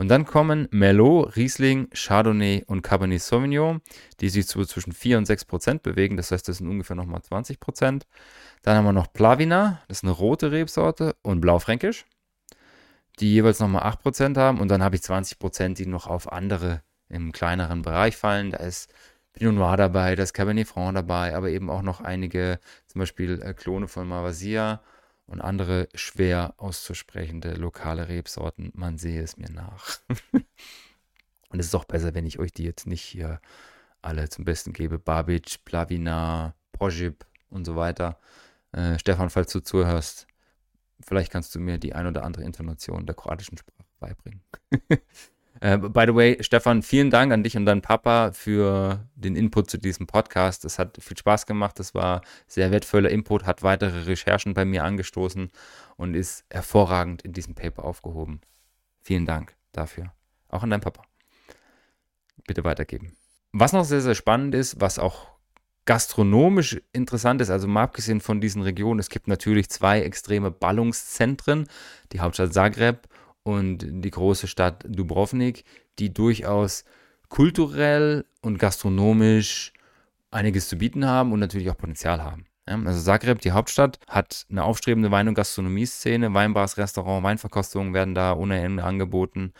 [0.00, 3.82] Und dann kommen Merlot, Riesling, Chardonnay und Cabernet Sauvignon,
[4.20, 6.16] die sich so zwischen 4 und 6 Prozent bewegen.
[6.16, 8.06] Das heißt, das sind ungefähr nochmal 20 Prozent.
[8.62, 12.06] Dann haben wir noch Plavina, das ist eine rote Rebsorte, und Blaufränkisch,
[13.18, 14.58] die jeweils nochmal 8 Prozent haben.
[14.58, 18.52] Und dann habe ich 20 Prozent, die noch auf andere im kleineren Bereich fallen.
[18.52, 18.90] Da ist
[19.32, 23.40] Pinot Noir dabei, da ist Cabernet Franc dabei, aber eben auch noch einige, zum Beispiel
[23.42, 24.82] äh, Klone von Malvasia
[25.26, 28.72] und andere schwer auszusprechende lokale Rebsorten.
[28.74, 30.00] Man sehe es mir nach.
[31.50, 33.40] und es ist auch besser, wenn ich euch die jetzt nicht hier
[34.02, 34.98] alle zum Besten gebe.
[34.98, 38.18] Babic, Plavina, Projib und so weiter.
[38.72, 40.26] Äh, Stefan, falls du zuhörst,
[41.00, 44.42] vielleicht kannst du mir die ein oder andere Intonation der kroatischen Sprache beibringen.
[45.60, 49.70] Äh, by the way, Stefan, vielen Dank an dich und deinen Papa für den Input
[49.70, 50.64] zu diesem Podcast.
[50.64, 51.78] Es hat viel Spaß gemacht.
[51.78, 55.50] Das war sehr wertvoller Input, hat weitere Recherchen bei mir angestoßen
[55.96, 58.40] und ist hervorragend in diesem Paper aufgehoben.
[59.00, 60.12] Vielen Dank dafür.
[60.48, 61.02] Auch an deinen Papa.
[62.46, 63.16] Bitte weitergeben.
[63.52, 65.26] Was noch sehr, sehr spannend ist, was auch
[65.84, 71.66] gastronomisch interessant ist, also mal abgesehen von diesen Regionen, es gibt natürlich zwei extreme Ballungszentren,
[72.12, 73.08] die Hauptstadt Zagreb
[73.42, 75.64] und die große Stadt Dubrovnik,
[75.98, 76.84] die durchaus
[77.28, 79.72] kulturell und gastronomisch
[80.30, 82.46] einiges zu bieten haben und natürlich auch Potenzial haben.
[82.66, 86.32] Also Zagreb, die Hauptstadt, hat eine aufstrebende Wein- und Gastronomie-Szene.
[86.34, 89.52] Weinbars, Restaurant, Weinverkostungen werden da ohne Ende angeboten.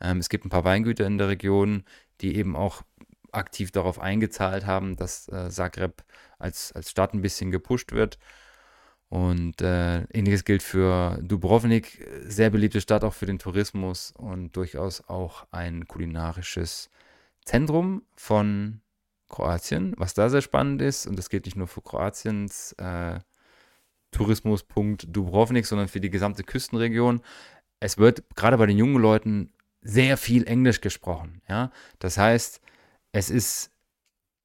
[0.00, 1.82] Ähm, es gibt ein paar Weingüter in der Region,
[2.20, 2.82] die eben auch
[3.32, 6.04] aktiv darauf eingezahlt haben, dass äh, Zagreb
[6.38, 8.18] als, als Stadt ein bisschen gepusht wird.
[9.12, 15.06] Und äh, ähnliches gilt für Dubrovnik, sehr beliebte Stadt auch für den Tourismus und durchaus
[15.06, 16.88] auch ein kulinarisches
[17.44, 18.80] Zentrum von
[19.28, 23.20] Kroatien, was da sehr spannend ist, und das gilt nicht nur für Kroatiens äh,
[24.12, 27.20] Tourismuspunkt Dubrovnik, sondern für die gesamte Küstenregion.
[27.80, 31.42] Es wird gerade bei den jungen Leuten sehr viel Englisch gesprochen.
[31.50, 31.70] Ja?
[31.98, 32.62] Das heißt,
[33.12, 33.72] es ist,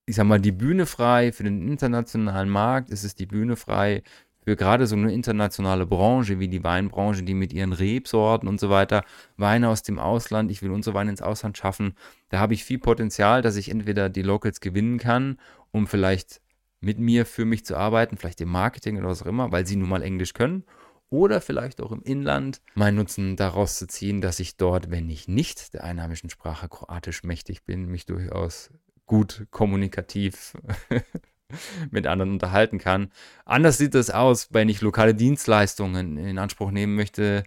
[0.05, 4.03] ich sag mal, die Bühne frei für den internationalen Markt, es ist die Bühne frei
[4.47, 8.69] für gerade so eine internationale Branche wie die Weinbranche, die mit ihren Rebsorten und so
[8.69, 9.03] weiter
[9.35, 11.95] Weine aus dem Ausland, ich will unsere Weine ins Ausland schaffen,
[12.29, 15.37] da habe ich viel Potenzial, dass ich entweder die Locals gewinnen kann,
[15.71, 16.39] um vielleicht
[16.79, 19.75] mit mir für mich zu arbeiten, vielleicht im Marketing oder was auch immer, weil sie
[19.75, 20.63] nun mal Englisch können.
[21.09, 25.27] Oder vielleicht auch im Inland meinen Nutzen daraus zu ziehen, dass ich dort, wenn ich
[25.27, 28.71] nicht der einheimischen Sprache Kroatisch mächtig bin, mich durchaus
[29.05, 30.53] gut kommunikativ
[31.91, 33.11] mit anderen unterhalten kann.
[33.45, 37.43] Anders sieht es aus, wenn ich lokale Dienstleistungen in Anspruch nehmen möchte,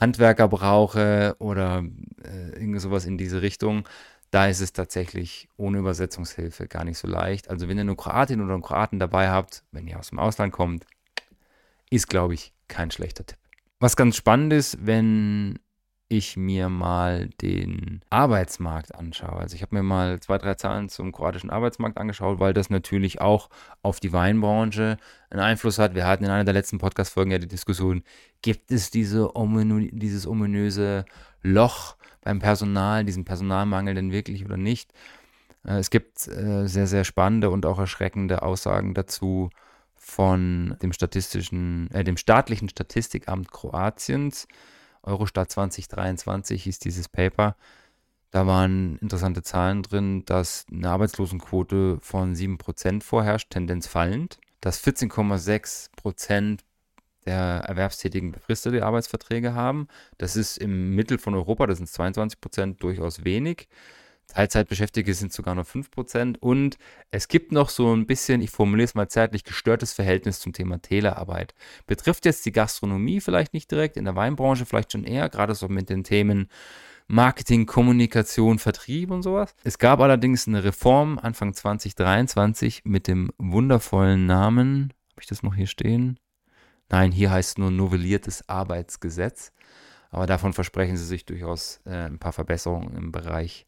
[0.00, 1.84] Handwerker brauche oder
[2.24, 3.88] äh, irgend sowas in diese Richtung.
[4.30, 7.50] Da ist es tatsächlich ohne Übersetzungshilfe gar nicht so leicht.
[7.50, 10.52] Also wenn ihr eine Kroatin oder einen Kroaten dabei habt, wenn ihr aus dem Ausland
[10.52, 10.86] kommt,
[11.90, 13.38] ist, glaube ich, kein schlechter Tipp.
[13.78, 15.58] Was ganz spannend ist, wenn
[16.12, 19.38] ich mir mal den Arbeitsmarkt anschaue.
[19.38, 23.20] Also ich habe mir mal zwei, drei Zahlen zum kroatischen Arbeitsmarkt angeschaut, weil das natürlich
[23.20, 23.48] auch
[23.82, 24.98] auf die Weinbranche
[25.30, 25.94] einen Einfluss hat.
[25.94, 28.02] Wir hatten in einer der letzten Podcast-Folgen ja die Diskussion,
[28.42, 31.04] gibt es diese ominö dieses ominöse
[31.42, 34.92] Loch beim Personal, diesen Personalmangel denn wirklich oder nicht?
[35.64, 39.50] Äh, es gibt äh, sehr, sehr spannende und auch erschreckende Aussagen dazu
[39.96, 44.48] von dem statistischen, äh, dem staatlichen Statistikamt Kroatiens.
[45.02, 47.56] Eurostat 2023 hieß dieses Paper.
[48.30, 56.60] Da waren interessante Zahlen drin, dass eine Arbeitslosenquote von 7% vorherrscht, Tendenz fallend, dass 14,6%
[57.26, 59.86] der Erwerbstätigen befristete Arbeitsverträge haben.
[60.18, 63.68] Das ist im Mittel von Europa, das sind 22% durchaus wenig.
[64.32, 66.38] Teilzeitbeschäftigte sind sogar nur 5%.
[66.38, 66.78] Und
[67.10, 70.80] es gibt noch so ein bisschen, ich formuliere es mal zeitlich, gestörtes Verhältnis zum Thema
[70.80, 71.54] Telearbeit.
[71.86, 75.68] Betrifft jetzt die Gastronomie vielleicht nicht direkt, in der Weinbranche vielleicht schon eher, gerade so
[75.68, 76.48] mit den Themen
[77.08, 79.54] Marketing, Kommunikation, Vertrieb und sowas.
[79.64, 85.54] Es gab allerdings eine Reform Anfang 2023 mit dem wundervollen Namen, habe ich das noch
[85.54, 86.18] hier stehen?
[86.88, 89.52] Nein, hier heißt nur novelliertes Arbeitsgesetz.
[90.10, 93.66] Aber davon versprechen sie sich durchaus äh, ein paar Verbesserungen im Bereich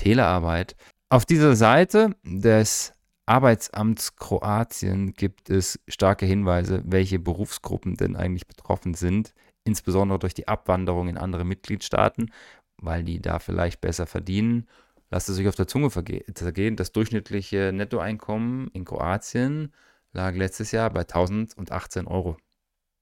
[0.00, 0.76] Telearbeit.
[1.10, 2.94] Auf dieser Seite des
[3.26, 9.34] Arbeitsamts Kroatien gibt es starke Hinweise, welche Berufsgruppen denn eigentlich betroffen sind,
[9.64, 12.32] insbesondere durch die Abwanderung in andere Mitgliedstaaten,
[12.78, 14.66] weil die da vielleicht besser verdienen.
[15.10, 16.76] Lasst es euch auf der Zunge zergehen.
[16.76, 19.70] Das durchschnittliche Nettoeinkommen in Kroatien
[20.14, 22.38] lag letztes Jahr bei 1018 Euro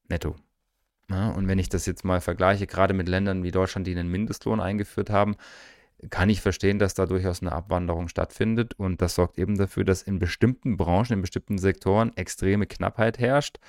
[0.09, 0.35] netto.
[1.09, 4.11] Ja, und wenn ich das jetzt mal vergleiche, gerade mit Ländern wie Deutschland, die einen
[4.11, 5.37] Mindestlohn eingeführt haben,
[6.09, 8.73] kann ich verstehen, dass da durchaus eine Abwanderung stattfindet.
[8.77, 13.59] Und das sorgt eben dafür, dass in bestimmten Branchen, in bestimmten Sektoren extreme Knappheit herrscht.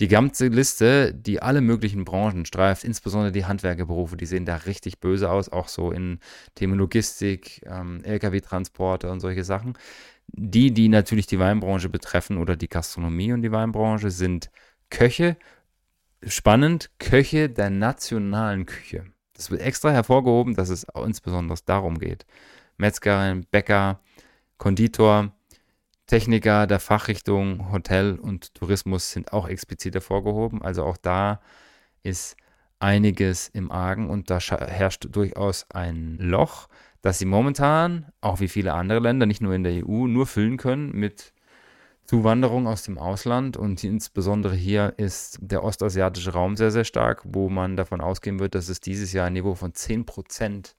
[0.00, 4.98] Die ganze Liste, die alle möglichen Branchen streift, insbesondere die Handwerkerberufe, die sehen da richtig
[4.98, 6.18] böse aus, auch so in
[6.56, 9.78] Themen Logistik, ähm, Lkw-Transporte und solche Sachen.
[10.26, 14.50] Die, die natürlich die Weinbranche betreffen oder die Gastronomie und die Weinbranche, sind
[14.90, 15.36] Köche.
[16.26, 19.13] Spannend, Köche der nationalen Küche.
[19.34, 22.24] Das wird extra hervorgehoben, dass es insbesondere darum geht.
[22.76, 24.00] Metzgerin, Bäcker,
[24.58, 25.32] Konditor,
[26.06, 30.62] Techniker der Fachrichtung Hotel und Tourismus sind auch explizit hervorgehoben.
[30.62, 31.40] Also auch da
[32.02, 32.36] ist
[32.78, 36.68] einiges im Argen und da herrscht durchaus ein Loch,
[37.00, 40.56] das sie momentan, auch wie viele andere Länder, nicht nur in der EU, nur füllen
[40.56, 41.33] können mit
[42.06, 47.48] Zuwanderung aus dem Ausland und insbesondere hier ist der ostasiatische Raum sehr, sehr stark, wo
[47.48, 50.74] man davon ausgehen wird, dass es dieses Jahr ein Niveau von 10%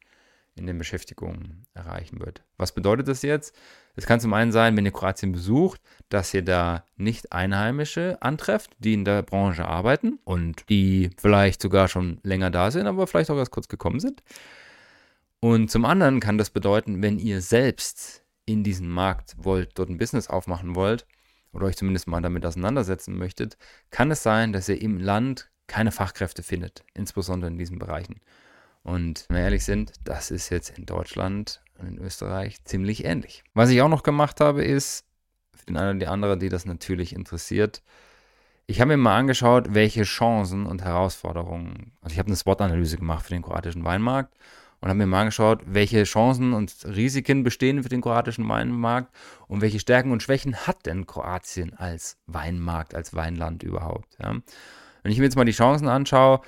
[0.56, 2.44] in den Beschäftigungen erreichen wird.
[2.58, 3.56] Was bedeutet das jetzt?
[3.96, 8.72] Es kann zum einen sein, wenn ihr Kroatien besucht, dass ihr da nicht Einheimische antrefft,
[8.80, 13.32] die in der Branche arbeiten und die vielleicht sogar schon länger da sind, aber vielleicht
[13.32, 14.22] auch erst kurz gekommen sind.
[15.40, 19.98] Und zum anderen kann das bedeuten, wenn ihr selbst in diesen Markt wollt, dort ein
[19.98, 21.06] Business aufmachen wollt,
[21.56, 23.58] oder euch zumindest mal damit auseinandersetzen möchtet,
[23.90, 28.20] kann es sein, dass ihr im Land keine Fachkräfte findet, insbesondere in diesen Bereichen.
[28.84, 33.44] Und wenn wir ehrlich sind, das ist jetzt in Deutschland und in Österreich ziemlich ähnlich.
[33.54, 35.06] Was ich auch noch gemacht habe, ist,
[35.56, 37.82] für den einen oder die andere, die das natürlich interessiert,
[38.68, 43.26] ich habe mir mal angeschaut, welche Chancen und Herausforderungen, also ich habe eine SWOT-Analyse gemacht
[43.26, 44.36] für den kroatischen Weinmarkt
[44.86, 49.12] und habe mir mal angeschaut, welche Chancen und Risiken bestehen für den kroatischen Weinmarkt
[49.48, 54.16] und welche Stärken und Schwächen hat denn Kroatien als Weinmarkt, als Weinland überhaupt.
[54.22, 54.36] Ja.
[55.02, 56.42] Wenn ich mir jetzt mal die Chancen anschaue,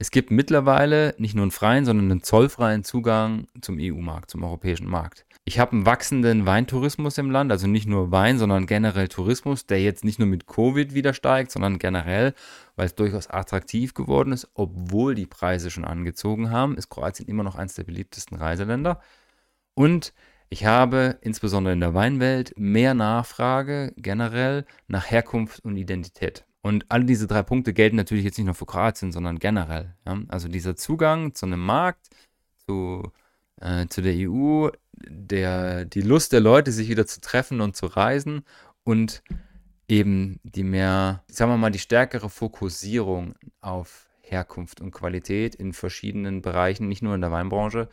[0.00, 4.88] Es gibt mittlerweile nicht nur einen freien, sondern einen zollfreien Zugang zum EU-Markt, zum europäischen
[4.88, 5.26] Markt.
[5.44, 9.82] Ich habe einen wachsenden Weintourismus im Land, also nicht nur Wein, sondern generell Tourismus, der
[9.82, 12.32] jetzt nicht nur mit Covid wieder steigt, sondern generell,
[12.76, 17.42] weil es durchaus attraktiv geworden ist, obwohl die Preise schon angezogen haben, ist Kroatien immer
[17.42, 19.02] noch eines der beliebtesten Reiseländer.
[19.74, 20.14] Und
[20.48, 26.46] ich habe insbesondere in der Weinwelt mehr Nachfrage generell nach Herkunft und Identität.
[26.62, 29.94] Und alle diese drei Punkte gelten natürlich jetzt nicht nur für Kroatien, sondern generell.
[30.06, 30.20] Ja?
[30.28, 32.08] Also dieser Zugang zu einem Markt,
[32.66, 33.12] zu,
[33.60, 34.68] äh, zu der EU,
[35.08, 38.44] der, die Lust der Leute, sich wieder zu treffen und zu reisen
[38.84, 39.22] und
[39.88, 46.42] eben die mehr, sagen wir mal, die stärkere Fokussierung auf Herkunft und Qualität in verschiedenen
[46.42, 47.88] Bereichen, nicht nur in der Weinbranche,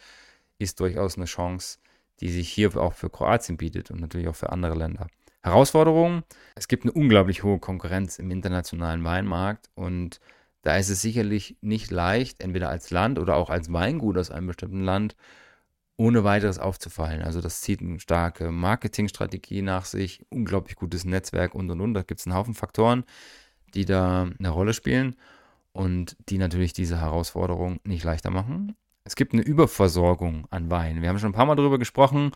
[0.59, 1.79] ist durchaus eine Chance,
[2.19, 5.07] die sich hier auch für Kroatien bietet und natürlich auch für andere Länder.
[5.47, 6.23] Herausforderungen,
[6.55, 10.19] es gibt eine unglaublich hohe Konkurrenz im internationalen Weinmarkt und
[10.61, 14.47] da ist es sicherlich nicht leicht, entweder als Land oder auch als Weingut aus einem
[14.47, 15.15] bestimmten Land
[15.97, 17.21] ohne weiteres aufzufallen.
[17.21, 21.93] Also das zieht eine starke Marketingstrategie nach sich, unglaublich gutes Netzwerk und und und.
[21.93, 23.03] Da gibt es einen Haufen Faktoren,
[23.73, 25.15] die da eine Rolle spielen
[25.71, 28.75] und die natürlich diese Herausforderung nicht leichter machen.
[29.03, 31.01] Es gibt eine Überversorgung an Wein.
[31.01, 32.31] Wir haben schon ein paar Mal darüber gesprochen.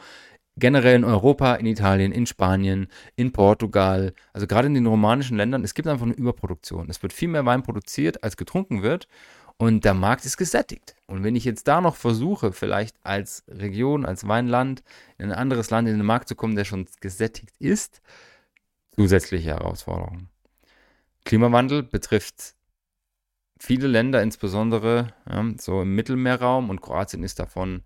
[0.62, 5.64] Generell in Europa, in Italien, in Spanien, in Portugal, also gerade in den romanischen Ländern,
[5.64, 6.88] es gibt einfach eine Überproduktion.
[6.88, 9.08] Es wird viel mehr Wein produziert, als getrunken wird.
[9.58, 10.96] Und der Markt ist gesättigt.
[11.08, 14.84] Und wenn ich jetzt da noch versuche, vielleicht als Region, als Weinland,
[15.18, 18.02] in ein anderes Land in den Markt zu kommen, der schon gesättigt ist,
[18.96, 20.30] zusätzliche Herausforderungen.
[21.26, 22.54] Klimawandel betrifft
[23.60, 27.82] viele Länder, insbesondere ja, so im Mittelmeerraum, und Kroatien ist davon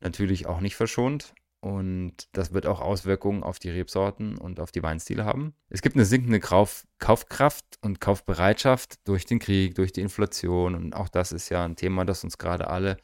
[0.00, 1.34] natürlich auch nicht verschont.
[1.66, 5.52] Und das wird auch Auswirkungen auf die Rebsorten und auf die Weinstile haben.
[5.68, 10.76] Es gibt eine sinkende Kauf Kaufkraft und Kaufbereitschaft durch den Krieg, durch die Inflation.
[10.76, 12.98] Und auch das ist ja ein Thema, das uns gerade alle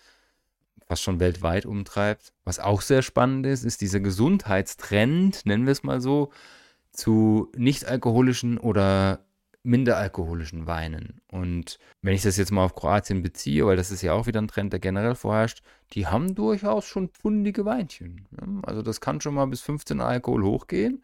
[0.86, 2.32] fast schon weltweit umtreibt.
[2.44, 6.30] Was auch sehr spannend ist, ist dieser Gesundheitstrend, nennen wir es mal so,
[6.92, 9.26] zu nicht alkoholischen oder
[9.64, 11.20] minderalkoholischen Weinen.
[11.30, 14.40] Und wenn ich das jetzt mal auf Kroatien beziehe, weil das ist ja auch wieder
[14.40, 18.26] ein Trend, der generell vorherrscht, die haben durchaus schon pfundige Weinchen.
[18.62, 21.02] Also das kann schon mal bis 15 Alkohol hochgehen.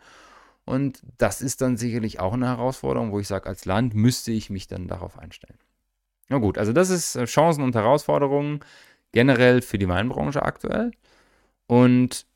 [0.64, 4.50] Und das ist dann sicherlich auch eine Herausforderung, wo ich sage, als Land müsste ich
[4.50, 5.58] mich dann darauf einstellen.
[6.28, 8.60] Na gut, also das ist äh, Chancen und Herausforderungen
[9.12, 10.90] generell für die Weinbranche aktuell.
[11.66, 12.26] Und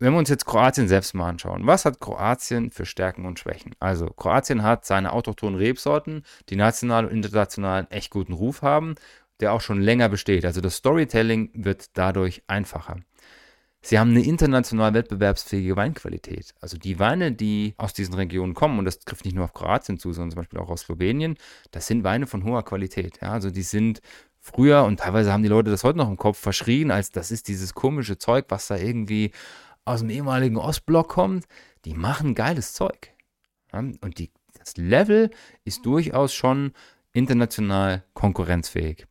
[0.00, 3.74] wenn wir uns jetzt Kroatien selbst mal anschauen, was hat Kroatien für Stärken und Schwächen?
[3.78, 8.94] Also, Kroatien hat seine autochthonen Rebsorten, die national und international einen echt guten Ruf haben,
[9.40, 10.44] der auch schon länger besteht.
[10.44, 12.96] Also, das Storytelling wird dadurch einfacher.
[13.82, 16.54] Sie haben eine international wettbewerbsfähige Weinqualität.
[16.60, 19.98] Also die Weine, die aus diesen Regionen kommen, und das trifft nicht nur auf Kroatien
[19.98, 21.36] zu, sondern zum Beispiel auch aus Slowenien,
[21.70, 23.20] das sind Weine von hoher Qualität.
[23.22, 23.32] Ja?
[23.32, 24.02] Also die sind
[24.38, 27.48] früher, und teilweise haben die Leute das heute noch im Kopf verschrien, als das ist
[27.48, 29.32] dieses komische Zeug, was da irgendwie
[29.84, 31.46] aus dem ehemaligen Ostblock kommt,
[31.84, 33.12] die machen geiles Zeug.
[33.72, 35.30] und die, das Level
[35.64, 36.72] ist durchaus schon
[37.12, 39.06] international konkurrenzfähig.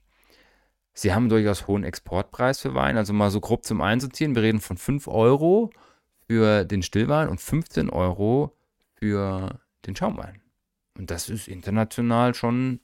[0.93, 4.36] Sie haben durchaus hohen Exportpreis für Wein, also mal so grob zum Einsortieren.
[4.36, 5.71] Wir reden von 5 Euro
[6.27, 8.55] für den Stillwein und 15 Euro
[8.95, 10.41] für den Schaumwein.
[10.97, 12.82] Und das ist international schon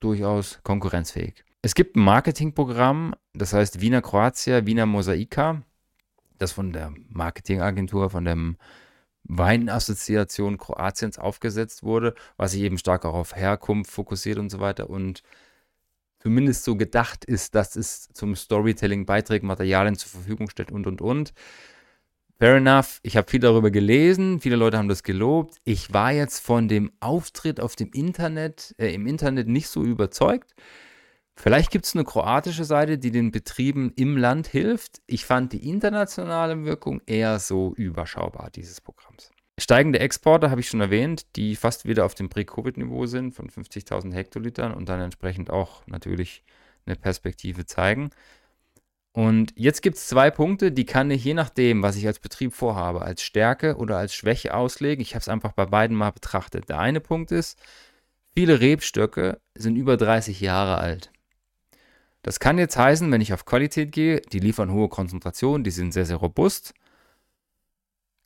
[0.00, 1.44] durchaus konkurrenzfähig.
[1.62, 5.62] Es gibt ein Marketingprogramm, das heißt Wiener Kroatia, Wiener Mosaika
[6.40, 8.36] das von der Marketingagentur, von der
[9.24, 14.90] Weinassoziation Kroatiens aufgesetzt wurde, was sich eben stark auch auf Herkunft fokussiert und so weiter
[14.90, 15.22] und
[16.18, 21.00] zumindest so gedacht ist, dass es zum Storytelling beiträgt, Materialien zur Verfügung stellt und und
[21.00, 21.32] und.
[22.38, 25.58] Fair enough, ich habe viel darüber gelesen, viele Leute haben das gelobt.
[25.64, 30.54] Ich war jetzt von dem Auftritt auf dem Internet, äh, im Internet nicht so überzeugt.
[31.36, 35.00] Vielleicht gibt es eine kroatische Seite, die den Betrieben im Land hilft.
[35.06, 39.30] Ich fand die internationale Wirkung eher so überschaubar dieses Programms.
[39.58, 44.12] Steigende Exporte habe ich schon erwähnt, die fast wieder auf dem Pre-Covid-Niveau sind von 50.000
[44.12, 46.44] Hektolitern und dann entsprechend auch natürlich
[46.86, 48.10] eine Perspektive zeigen.
[49.12, 52.54] Und jetzt gibt es zwei Punkte, die kann ich je nachdem, was ich als Betrieb
[52.54, 55.02] vorhabe, als Stärke oder als Schwäche auslegen.
[55.02, 56.68] Ich habe es einfach bei beiden mal betrachtet.
[56.68, 57.58] Der eine Punkt ist,
[58.34, 61.10] viele Rebstöcke sind über 30 Jahre alt.
[62.22, 65.92] Das kann jetzt heißen, wenn ich auf Qualität gehe, die liefern hohe Konzentrationen, die sind
[65.92, 66.74] sehr, sehr robust.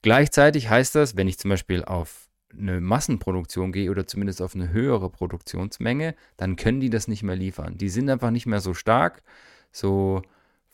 [0.03, 4.70] Gleichzeitig heißt das, wenn ich zum Beispiel auf eine Massenproduktion gehe oder zumindest auf eine
[4.70, 7.78] höhere Produktionsmenge, dann können die das nicht mehr liefern.
[7.78, 9.22] Die sind einfach nicht mehr so stark,
[9.72, 10.22] so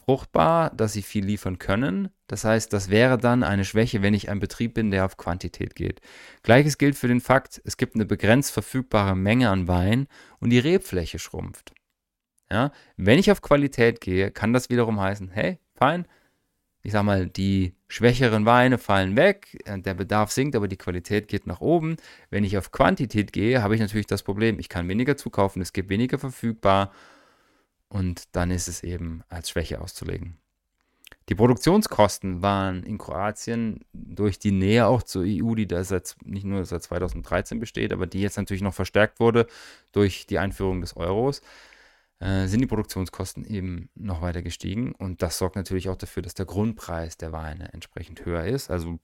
[0.04, 2.08] fruchtbar, dass sie viel liefern können.
[2.26, 5.74] Das heißt, das wäre dann eine Schwäche, wenn ich ein Betrieb bin, der auf Quantität
[5.74, 6.00] geht.
[6.42, 10.08] Gleiches gilt für den Fakt, es gibt eine begrenzt verfügbare Menge an Wein
[10.38, 11.72] und die Rebfläche schrumpft.
[12.50, 12.72] Ja?
[12.96, 16.06] Wenn ich auf Qualität gehe, kann das wiederum heißen, hey, fein,
[16.82, 21.28] ich sag mal, die schwächeren Weine fallen weg, äh, der Bedarf sinkt, aber die Qualität
[21.28, 21.96] geht nach oben.
[22.30, 25.72] Wenn ich auf Quantität gehe, habe ich natürlich das Problem, ich kann weniger zukaufen, es
[25.72, 26.92] gibt weniger verfügbar
[27.88, 30.38] und dann ist es eben als Schwäche auszulegen.
[31.28, 36.44] Die Produktionskosten waren in Kroatien durch die Nähe auch zur EU, die da seit, nicht
[36.44, 39.46] nur seit 2013 besteht, aber die jetzt natürlich noch verstärkt wurde
[39.92, 41.42] durch die Einführung des Euros,
[42.20, 44.92] äh, sind die Produktionskosten eben noch weiter gestiegen.
[44.92, 48.70] Und das sorgt natürlich auch dafür, dass der Grundpreis der Weine entsprechend höher ist.
[48.70, 48.98] Also,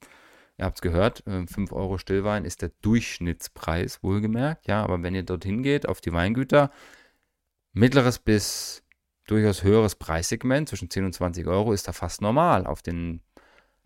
[0.58, 4.66] ihr habt es gehört, äh, 5 Euro Stillwein ist der Durchschnittspreis, wohlgemerkt.
[4.68, 6.70] Ja, aber wenn ihr dorthin geht, auf die Weingüter,
[7.72, 8.82] mittleres bis
[9.26, 13.22] durchaus höheres Preissegment, zwischen 10 und 20 Euro, ist da fast normal auf den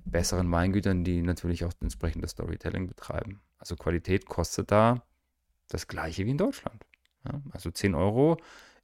[0.04, 3.40] besseren Weingütern, die natürlich auch entsprechendes Storytelling betreiben.
[3.58, 5.02] Also Qualität kostet da
[5.68, 6.84] das gleiche wie in Deutschland.
[7.24, 8.38] Ja, also 10 Euro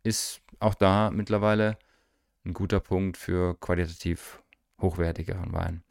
[0.06, 1.78] ist auch da mittlerweile
[2.44, 4.42] ein guter Punkt für qualitativ
[4.80, 5.82] hochwertigeren Wein.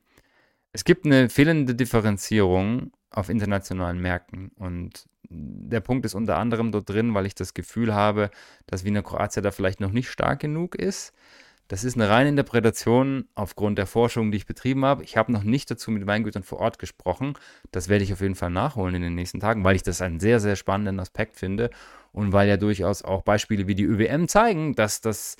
[0.72, 6.89] Es gibt eine fehlende Differenzierung auf internationalen Märkten und der Punkt ist unter anderem dort
[6.89, 8.30] drin, weil ich das Gefühl habe,
[8.68, 11.13] dass Wiener Kroatien da vielleicht noch nicht stark genug ist.
[11.68, 15.03] Das ist eine reine Interpretation aufgrund der Forschung, die ich betrieben habe.
[15.03, 17.34] Ich habe noch nicht dazu mit Weingütern vor Ort gesprochen.
[17.72, 20.20] Das werde ich auf jeden Fall nachholen in den nächsten Tagen, weil ich das einen
[20.20, 21.72] sehr, sehr spannenden Aspekt finde
[22.11, 25.38] und weil ja durchaus auch Beispiele wie die ÖWM zeigen, dass das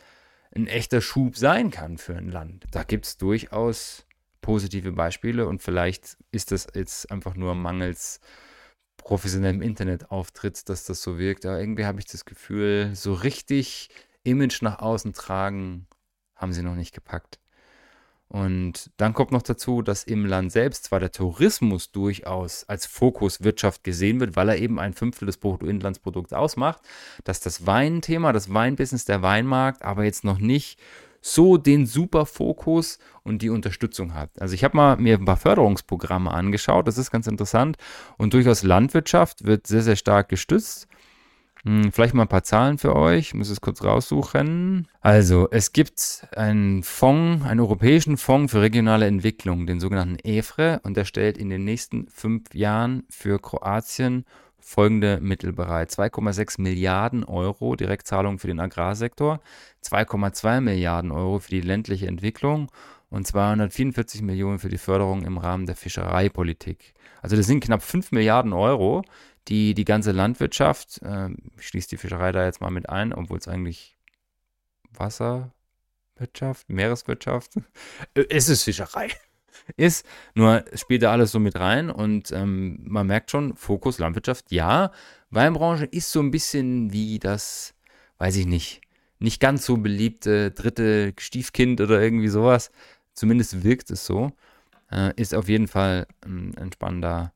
[0.56, 2.66] ein echter Schub sein kann für ein Land.
[2.72, 4.08] Da gibt es durchaus
[4.42, 8.20] positive Beispiele und vielleicht ist das jetzt einfach nur mangels
[8.98, 11.46] professionellem Internetauftritt, dass das so wirkt.
[11.46, 13.90] Aber irgendwie habe ich das Gefühl, so richtig
[14.24, 15.88] Image nach außen tragen
[16.46, 17.40] haben sie noch nicht gepackt.
[18.28, 23.84] Und dann kommt noch dazu, dass im Land selbst zwar der Tourismus durchaus als Fokuswirtschaft
[23.84, 26.82] gesehen wird, weil er eben ein Fünftel des Bruttoinlandsprodukts ausmacht,
[27.24, 30.80] dass das Weinthema, das Weinbusiness, der Weinmarkt aber jetzt noch nicht
[31.20, 34.30] so den super Fokus und die Unterstützung hat.
[34.40, 37.78] Also ich habe mal mir ein paar Förderungsprogramme angeschaut, das ist ganz interessant
[38.18, 40.88] und durchaus Landwirtschaft wird sehr, sehr stark gestützt.
[41.66, 43.28] Hm, vielleicht mal ein paar Zahlen für euch.
[43.28, 44.88] Ich muss es kurz raussuchen.
[45.02, 50.96] Also, es gibt einen Fonds, einen europäischen Fonds für regionale Entwicklung, den sogenannten EFRE, und
[50.96, 54.26] der stellt in den nächsten fünf Jahren für Kroatien
[54.60, 55.90] folgende Mittel bereit.
[55.90, 59.40] 2,6 Milliarden Euro Direktzahlungen für den Agrarsektor,
[59.84, 62.72] 2,2 Milliarden Euro für die ländliche Entwicklung
[63.10, 66.94] und 244 Millionen für die Förderung im Rahmen der Fischereipolitik.
[67.22, 69.04] Also das sind knapp 5 Milliarden Euro,
[69.48, 73.38] die die ganze Landwirtschaft, äh, ich schließe die Fischerei da jetzt mal mit ein, obwohl
[73.38, 73.98] es eigentlich
[74.92, 77.58] Wasserwirtschaft, Meereswirtschaft,
[78.14, 79.10] äh, es ist Fischerei,
[79.78, 84.52] ist, nur spielt da alles so mit rein und ähm, man merkt schon, Fokus Landwirtschaft,
[84.52, 84.92] ja,
[85.30, 87.74] Weinbranche ist so ein bisschen wie das,
[88.18, 88.82] weiß ich nicht,
[89.20, 92.72] nicht ganz so beliebte dritte Stiefkind oder irgendwie sowas,
[93.14, 94.32] zumindest wirkt es so,
[94.92, 97.34] äh, ist auf jeden Fall ähm, ein spannender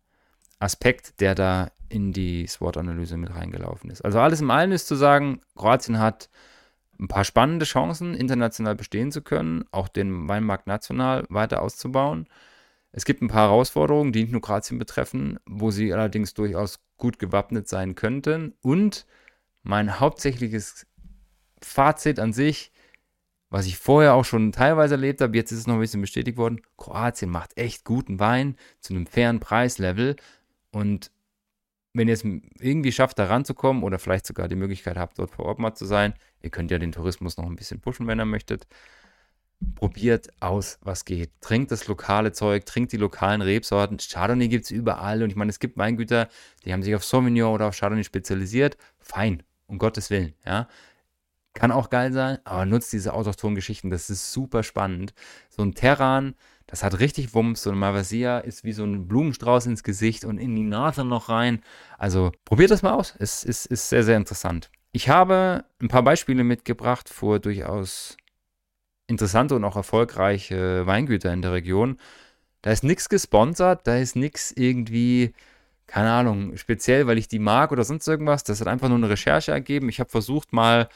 [0.60, 4.02] Aspekt, der da in die SWOT-Analyse mit reingelaufen ist.
[4.02, 6.30] Also alles im allen ist zu sagen, Kroatien hat
[7.00, 12.28] ein paar spannende Chancen, international bestehen zu können, auch den Weinmarkt national weiter auszubauen.
[12.92, 17.20] Es gibt ein paar Herausforderungen, die nicht nur Kroatien betreffen, wo sie allerdings durchaus gut
[17.20, 18.54] gewappnet sein könnten.
[18.62, 19.06] Und
[19.64, 20.88] mein hauptsächliches
[21.62, 22.72] Fazit an sich,
[23.50, 26.38] was ich vorher auch schon teilweise erlebt habe, jetzt ist es noch ein bisschen bestätigt
[26.38, 30.16] worden, Kroatien macht echt guten Wein zu einem fairen Preislevel
[30.72, 31.12] und
[31.94, 35.46] wenn ihr es irgendwie schafft, da ranzukommen oder vielleicht sogar die Möglichkeit habt, dort vor
[35.46, 38.26] Ort mal zu sein, ihr könnt ja den Tourismus noch ein bisschen pushen, wenn ihr
[38.26, 38.68] möchtet.
[39.76, 41.32] Probiert aus, was geht.
[41.42, 43.98] Trinkt das lokale Zeug, trinkt die lokalen Rebsorten.
[43.98, 45.22] Chardonnay gibt es überall.
[45.22, 46.30] Und ich meine, es gibt Weingüter,
[46.64, 48.78] die haben sich auf Sauvignon oder auf Chardonnay spezialisiert.
[49.00, 50.34] Fein, um Gottes Willen.
[50.46, 50.70] Ja.
[51.54, 53.90] Kann auch geil sein, aber nutzt diese autochthonen Geschichten.
[53.90, 55.14] Das ist super spannend.
[55.50, 56.36] So ein Terran,
[56.70, 57.64] das hat richtig Wumms.
[57.64, 61.28] So ein Mavasia ist wie so ein Blumenstrauß ins Gesicht und in die Nase noch
[61.28, 61.64] rein.
[61.98, 63.16] Also probiert das mal aus.
[63.18, 64.70] Es ist, ist sehr, sehr interessant.
[64.92, 68.18] Ich habe ein paar Beispiele mitgebracht für durchaus
[69.08, 71.98] interessante und auch erfolgreiche Weingüter in der Region.
[72.62, 75.34] Da ist nichts gesponsert, da ist nichts irgendwie,
[75.88, 78.44] keine Ahnung, speziell, weil ich die mag oder sonst irgendwas.
[78.44, 79.90] Das hat einfach nur eine Recherche ergeben.
[79.90, 80.88] Ich habe versucht, mal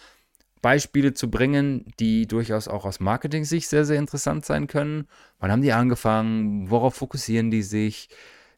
[0.63, 5.07] Beispiele zu bringen, die durchaus auch aus Marketing-Sicht sehr, sehr interessant sein können.
[5.39, 6.71] Wann haben die angefangen?
[6.71, 8.09] Worauf fokussieren die sich?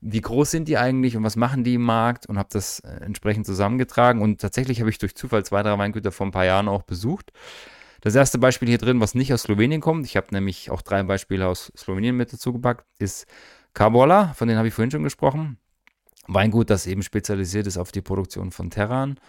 [0.02, 2.28] Wie groß sind die eigentlich und was machen die im Markt?
[2.28, 4.22] Und habe das äh, entsprechend zusammengetragen.
[4.22, 7.32] Und tatsächlich habe ich durch Zufall zwei, drei Weingüter vor ein paar Jahren auch besucht.
[8.02, 11.02] Das erste Beispiel hier drin, was nicht aus Slowenien kommt, ich habe nämlich auch drei
[11.02, 13.26] Beispiele aus Slowenien mit dazu gepackt, ist
[13.74, 15.58] Carbola, von denen habe ich vorhin schon gesprochen.
[16.28, 19.20] Weingut, das eben spezialisiert ist auf die Produktion von Terran.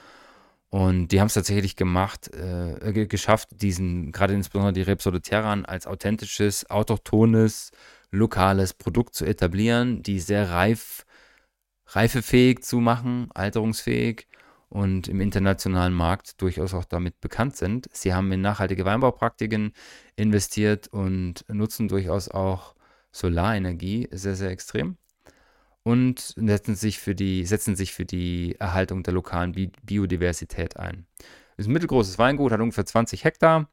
[0.71, 5.87] Und die haben es tatsächlich gemacht, äh, geschafft, diesen, gerade insbesondere die Rebsorte Terran, als
[5.87, 7.71] authentisches, autochthones,
[8.11, 11.07] lokales Produkt zu etablieren, die sehr reif,
[11.87, 14.27] reifefähig zu machen, alterungsfähig
[14.69, 17.89] und im internationalen Markt durchaus auch damit bekannt sind.
[17.93, 19.73] Sie haben in nachhaltige Weinbaupraktiken
[20.17, 22.75] investiert und nutzen durchaus auch
[23.13, 24.99] Solarenergie sehr, sehr extrem
[25.87, 31.07] und setzen sich für die, setzen sich für die Erhaltung der lokalen Bi Biodiversität ein.
[31.59, 33.69] Ist ein mittelgroßes Weingut, hat ungefähr 20 Hektar,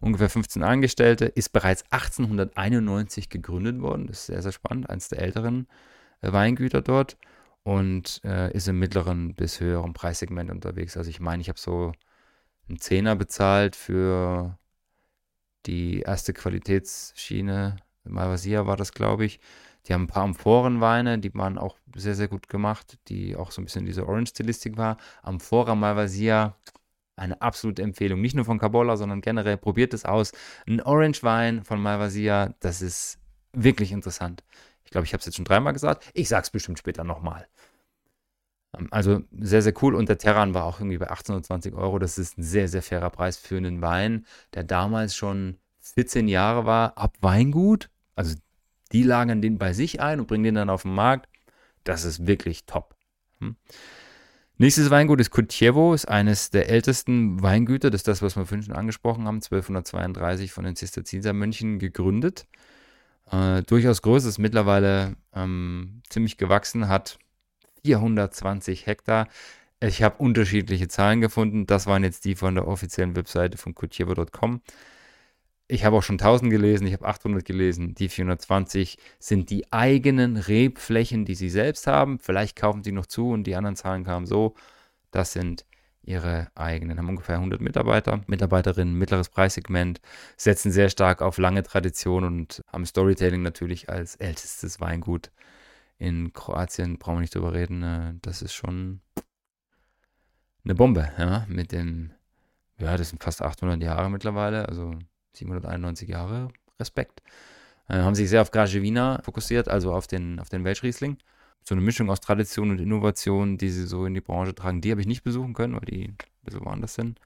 [0.00, 4.06] ungefähr 15 Angestellte, ist bereits 1891 gegründet worden.
[4.06, 5.68] Das ist sehr, sehr spannend, eines der älteren
[6.22, 7.18] äh, Weingüter dort
[7.62, 10.96] und äh, ist im mittleren bis höheren Preissegment unterwegs.
[10.96, 11.92] Also ich meine, ich habe so
[12.70, 14.58] einen Zehner bezahlt für
[15.66, 17.76] die erste Qualitätsschiene.
[18.04, 19.40] Malvasia war das, glaube ich.
[19.86, 23.60] Die haben ein paar Amphorenweine, die waren auch sehr, sehr gut gemacht, die auch so
[23.60, 24.96] ein bisschen diese Orange-Stilistik war.
[25.22, 26.56] Amphora Malvasia,
[27.16, 28.20] eine absolute Empfehlung.
[28.20, 30.32] Nicht nur von Cabola, sondern generell probiert es aus.
[30.66, 33.18] Ein Orange-Wein von Malvasia, das ist
[33.52, 34.44] wirklich interessant.
[34.84, 36.10] Ich glaube, ich habe es jetzt schon dreimal gesagt.
[36.14, 37.46] Ich sage es bestimmt später nochmal.
[38.76, 39.94] Ähm, also sehr, sehr cool.
[39.94, 41.98] Und der Terran war auch irgendwie bei 1820 Euro.
[41.98, 46.66] Das ist ein sehr, sehr fairer Preis für einen Wein, der damals schon 14 Jahre
[46.66, 47.90] war, ab Weingut.
[48.14, 48.36] Also
[48.92, 51.28] die lagern den bei sich ein und bringen den dann auf den Markt.
[51.84, 52.94] Das ist wirklich top.
[53.40, 53.56] Hm.
[54.58, 57.90] Nächstes Weingut ist Kutjewo, ist eines der ältesten Weingüter.
[57.90, 62.46] Das ist das, was wir vorhin schon angesprochen haben, 1232 von den Zisterziensermönchen gegründet.
[63.30, 67.18] Äh, durchaus groß, ist mittlerweile ähm, ziemlich gewachsen, hat
[67.84, 69.28] 420 Hektar.
[69.80, 71.66] Ich habe unterschiedliche Zahlen gefunden.
[71.66, 74.60] Das waren jetzt die von der offiziellen Webseite von kutjewo.com.
[75.72, 77.94] Ich habe auch schon 1000 gelesen, ich habe 800 gelesen.
[77.94, 82.18] Die 420 sind die eigenen Rebflächen, die sie selbst haben.
[82.18, 84.54] Vielleicht kaufen sie noch zu und die anderen Zahlen kamen so.
[85.12, 85.64] Das sind
[86.02, 90.00] ihre eigenen, haben ungefähr 100 Mitarbeiter, Mitarbeiterinnen, mittleres Preissegment,
[90.36, 95.30] setzen sehr stark auf lange Tradition und haben Storytelling natürlich als ältestes Weingut
[95.98, 97.82] in Kroatien, brauchen wir nicht drüber reden.
[97.84, 99.02] Äh, das ist schon
[100.64, 102.10] eine Bombe, ja, mit dem,
[102.78, 104.98] ja, das sind fast 800 Jahre mittlerweile, also
[105.34, 107.22] 791 Jahre, Respekt.
[107.88, 111.18] Äh, haben sich sehr auf Grajewina fokussiert, also auf den, auf den Welschriesling.
[111.62, 114.80] So eine Mischung aus Tradition und Innovation, die sie so in die Branche tragen.
[114.80, 117.20] Die habe ich nicht besuchen können, weil die ein bisschen woanders sind.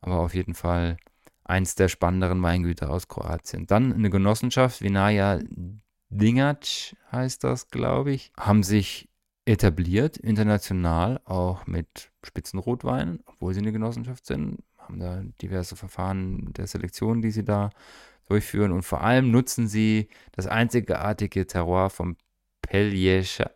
[0.00, 0.96] Aber auf jeden Fall
[1.44, 3.66] eins der spannenderen Weingüter aus Kroatien.
[3.66, 5.40] Dann eine Genossenschaft, Vinaya
[6.10, 9.08] Dingac heißt das, glaube ich, haben sich
[9.46, 16.66] etabliert, international, auch mit Spitzenrotweinen, obwohl sie eine Genossenschaft sind, haben da diverse Verfahren der
[16.66, 17.70] Selektion, die sie da
[18.28, 22.16] durchführen und vor allem nutzen sie das einzigartige Terroir vom
[22.62, 23.50] Peljejac.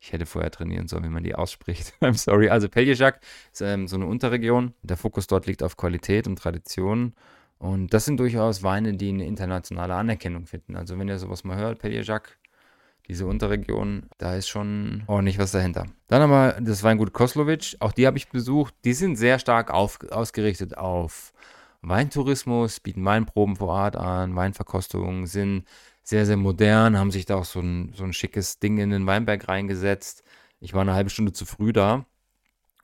[0.00, 1.94] Ich hätte vorher trainieren sollen, wie man die ausspricht.
[2.00, 2.48] I'm sorry.
[2.48, 3.20] Also Peljejac
[3.52, 4.74] ist ähm, so eine Unterregion.
[4.82, 7.14] Der Fokus dort liegt auf Qualität und Tradition.
[7.58, 10.74] Und das sind durchaus Weine, die eine internationale Anerkennung finden.
[10.74, 12.38] Also wenn ihr sowas mal hört, Peljejac,
[13.08, 15.86] diese Unterregion, da ist schon ordentlich was dahinter.
[16.06, 18.74] Dann haben wir das Weingut Koslovic, auch die habe ich besucht.
[18.84, 21.32] Die sind sehr stark auf, ausgerichtet auf
[21.82, 25.64] Weintourismus, bieten Weinproben vor Ort an, Weinverkostungen, sind
[26.04, 29.06] sehr, sehr modern, haben sich da auch so ein, so ein schickes Ding in den
[29.06, 30.22] Weinberg reingesetzt.
[30.60, 32.06] Ich war eine halbe Stunde zu früh da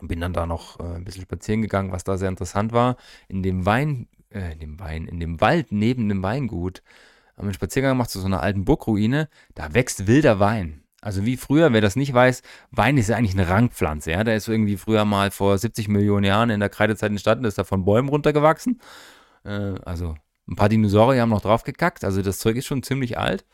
[0.01, 2.97] und bin dann da noch äh, ein bisschen spazieren gegangen, was da sehr interessant war.
[3.29, 6.83] In dem Wein, äh, in dem Wein, in dem Wald neben dem Weingut
[7.39, 10.82] haben einen Spaziergang gemacht zu so einer alten Burgruine, da wächst wilder Wein.
[11.01, 14.11] Also wie früher, wer das nicht weiß, Wein ist ja eigentlich eine Rangpflanze.
[14.11, 14.24] Ja?
[14.24, 17.64] Da ist irgendwie früher mal vor 70 Millionen Jahren in der Kreidezeit entstanden, ist da
[17.64, 18.80] von Bäumen runtergewachsen.
[19.45, 20.16] Äh, also
[20.49, 23.45] ein paar Dinosaurier haben noch drauf gekackt, also das Zeug ist schon ziemlich alt.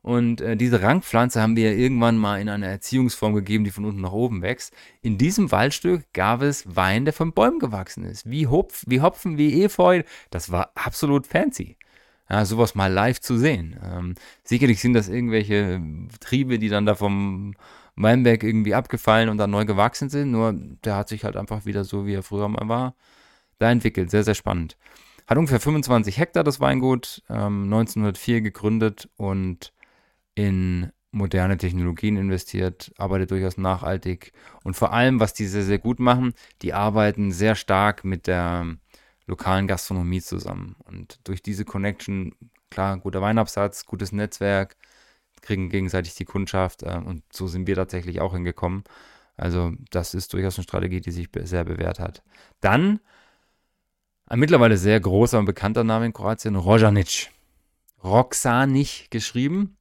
[0.00, 4.02] Und äh, diese Rangpflanze haben wir irgendwann mal in eine Erziehungsform gegeben, die von unten
[4.02, 4.72] nach oben wächst.
[5.00, 8.28] In diesem Waldstück gab es Wein, der von Bäumen gewachsen ist.
[8.28, 10.02] Wie, Hopf, wie Hopfen, wie Efeu.
[10.30, 11.76] Das war absolut fancy
[12.28, 13.78] ja, sowas mal live zu sehen.
[13.82, 14.14] Ähm,
[14.44, 15.80] sicherlich sind das irgendwelche
[16.20, 17.54] Triebe, die dann da vom
[17.96, 21.84] Weinberg irgendwie abgefallen und dann neu gewachsen sind, nur der hat sich halt einfach wieder
[21.84, 22.94] so, wie er früher mal war,
[23.58, 24.10] da entwickelt.
[24.10, 24.76] Sehr, sehr spannend.
[25.26, 29.72] Hat ungefähr 25 Hektar das Weingut, ähm, 1904 gegründet und
[30.34, 34.32] in moderne Technologien investiert, arbeitet durchaus nachhaltig
[34.64, 38.76] und vor allem, was die sehr, sehr gut machen, die arbeiten sehr stark mit der
[39.26, 40.76] lokalen Gastronomie zusammen.
[40.84, 42.34] Und durch diese Connection,
[42.70, 44.76] klar, guter Weinabsatz, gutes Netzwerk,
[45.40, 48.84] kriegen gegenseitig die Kundschaft äh, und so sind wir tatsächlich auch hingekommen.
[49.36, 52.22] Also das ist durchaus eine Strategie, die sich sehr bewährt hat.
[52.60, 53.00] Dann
[54.26, 57.30] ein mittlerweile sehr großer und bekannter Name in Kroatien, Rojanic.
[58.02, 59.76] Roxanich geschrieben.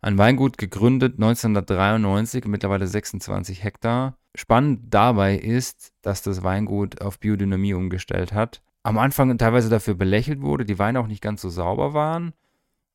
[0.00, 4.18] Ein Weingut gegründet 1993, mittlerweile 26 Hektar.
[4.34, 8.62] Spannend dabei ist, dass das Weingut auf Biodynamie umgestellt hat.
[8.82, 12.34] Am Anfang teilweise dafür belächelt wurde, die Weine auch nicht ganz so sauber waren.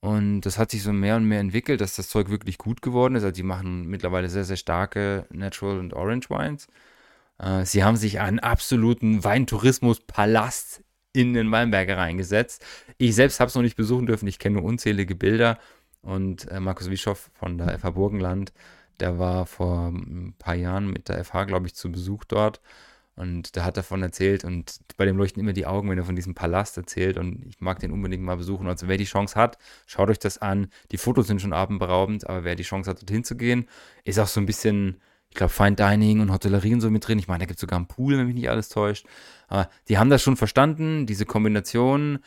[0.02, 3.16] Und das hat sich so mehr und mehr entwickelt, dass das Zeug wirklich gut geworden
[3.16, 3.24] ist.
[3.24, 6.68] Also die machen mittlerweile sehr, sehr starke Natural und Orange Wines.
[7.38, 12.64] Äh, sie haben sich einen absoluten Weintourismus-Palast in den Weinberger reingesetzt.
[12.98, 14.28] Ich selbst habe es noch nicht besuchen dürfen.
[14.28, 15.58] Ich kenne nur unzählige Bilder.
[16.02, 18.54] Und äh, Markus Wischoff von der FH Burgenland,
[19.00, 22.62] der war vor ein paar Jahren mit der FH, glaube ich, zu Besuch dort.
[23.20, 26.16] Und der hat davon erzählt und bei dem leuchten immer die Augen, wenn er von
[26.16, 27.18] diesem Palast erzählt.
[27.18, 28.66] Und ich mag den unbedingt mal besuchen.
[28.68, 30.70] Also wer die Chance hat, schaut euch das an.
[30.94, 33.68] Die Fotos sind schon abendberaubend, aber wer die Chance hat, dorthin zu gehen,
[34.06, 37.20] ist auch so ein bisschen, ich glaube, Fine Dining und Hotellerie und so mit drin.
[37.20, 39.06] Ich meine, da gibt es sogar einen Pool, wenn mich nicht alles täuscht.
[39.50, 42.20] Aber die haben das schon verstanden, diese Kombination.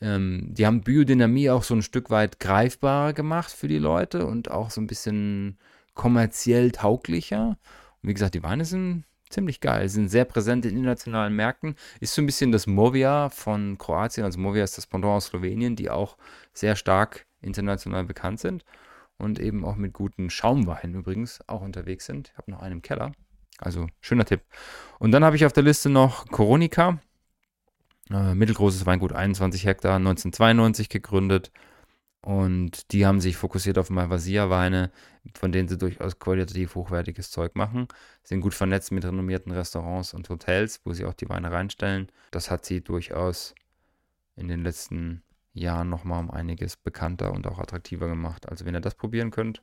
[0.00, 4.50] Ähm, die haben Biodynamie auch so ein Stück weit greifbarer gemacht für die Leute und
[4.50, 5.58] auch so ein bisschen
[5.94, 7.58] kommerziell tauglicher.
[8.02, 11.76] Und wie gesagt, die Weine sind ziemlich geil, sind sehr präsent in internationalen Märkten.
[12.00, 14.24] Ist so ein bisschen das Movia von Kroatien.
[14.24, 16.16] Also Movia ist das Pendant aus Slowenien, die auch
[16.52, 18.64] sehr stark international bekannt sind
[19.16, 22.30] und eben auch mit guten Schaumweinen übrigens auch unterwegs sind.
[22.32, 23.12] Ich habe noch einen im Keller.
[23.58, 24.42] Also schöner Tipp.
[24.98, 26.98] Und dann habe ich auf der Liste noch Coronica.
[28.10, 31.52] Äh, mittelgroßes Weingut, 21 Hektar, 1992 gegründet.
[32.22, 34.90] Und die haben sich fokussiert auf Malvasia-Weine,
[35.34, 37.88] von denen sie durchaus qualitativ hochwertiges Zeug machen.
[38.22, 42.12] Sind gut vernetzt mit renommierten Restaurants und Hotels, wo sie auch die Weine reinstellen.
[42.30, 43.54] Das hat sie durchaus
[44.36, 45.22] in den letzten
[45.54, 48.48] Jahren nochmal um einiges bekannter und auch attraktiver gemacht.
[48.48, 49.62] Also wenn ihr das probieren könnt,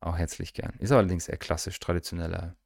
[0.00, 0.74] auch herzlich gern.
[0.78, 2.56] Ist allerdings eher klassisch traditioneller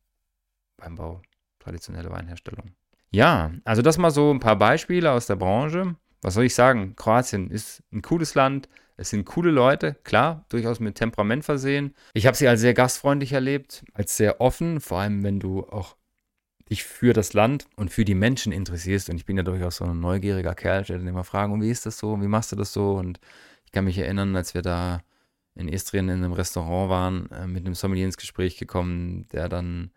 [0.78, 1.22] Weinbau,
[1.58, 2.72] traditionelle Weinherstellung.
[3.10, 5.96] Ja, also das mal so ein paar Beispiele aus der Branche.
[6.22, 6.94] Was soll ich sagen?
[6.96, 8.68] Kroatien ist ein cooles Land.
[8.96, 11.94] Es sind coole Leute, klar, durchaus mit Temperament versehen.
[12.14, 15.96] Ich habe sie als sehr gastfreundlich erlebt, als sehr offen, vor allem wenn du auch
[16.68, 19.10] dich für das Land und für die Menschen interessierst.
[19.10, 21.86] Und ich bin ja durchaus so ein neugieriger Kerl, stelle immer Fragen, und wie ist
[21.86, 22.94] das so, wie machst du das so?
[22.94, 23.20] Und
[23.64, 25.02] ich kann mich erinnern, als wir da
[25.54, 29.90] in Istrien in einem Restaurant waren, äh, mit einem Sommelier ins Gespräch gekommen, der dann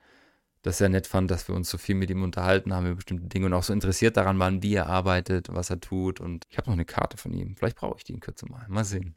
[0.66, 3.28] das sehr nett fand, dass wir uns so viel mit ihm unterhalten haben über bestimmte
[3.28, 6.20] Dinge und auch so interessiert daran waren, wie er arbeitet, was er tut.
[6.20, 7.56] Und ich habe noch eine Karte von ihm.
[7.56, 8.66] Vielleicht brauche ich die in Kürze mal.
[8.68, 9.14] Mal sehen.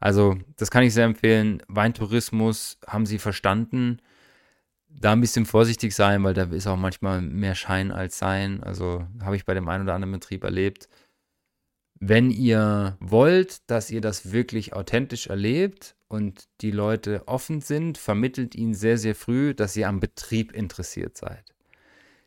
[0.00, 1.62] Also, das kann ich sehr empfehlen.
[1.68, 4.02] Weintourismus haben sie verstanden.
[4.88, 8.62] Da ein bisschen vorsichtig sein, weil da ist auch manchmal mehr Schein als Sein.
[8.64, 10.88] Also habe ich bei dem einen oder anderen Betrieb erlebt.
[12.00, 18.54] Wenn ihr wollt, dass ihr das wirklich authentisch erlebt und die Leute offen sind, vermittelt
[18.54, 21.44] ihnen sehr, sehr früh, dass ihr am Betrieb interessiert seid.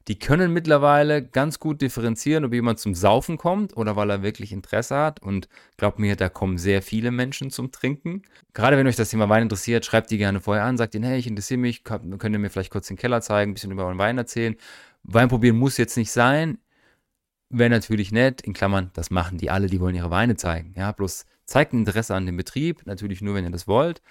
[0.07, 4.51] Die können mittlerweile ganz gut differenzieren, ob jemand zum Saufen kommt oder weil er wirklich
[4.51, 5.21] Interesse hat.
[5.21, 8.23] Und glaubt mir, da kommen sehr viele Menschen zum Trinken.
[8.53, 11.19] Gerade wenn euch das Thema Wein interessiert, schreibt die gerne vorher an, sagt ihnen, hey,
[11.19, 13.99] ich interessiere mich, könnt ihr mir vielleicht kurz den Keller zeigen, ein bisschen über euren
[13.99, 14.55] Wein erzählen.
[15.03, 16.57] Wein probieren muss jetzt nicht sein.
[17.49, 20.73] Wäre natürlich nett, in Klammern, das machen die alle, die wollen ihre Weine zeigen.
[20.77, 24.01] Ja, bloß zeigt ein Interesse an dem Betrieb, natürlich nur, wenn ihr das wollt.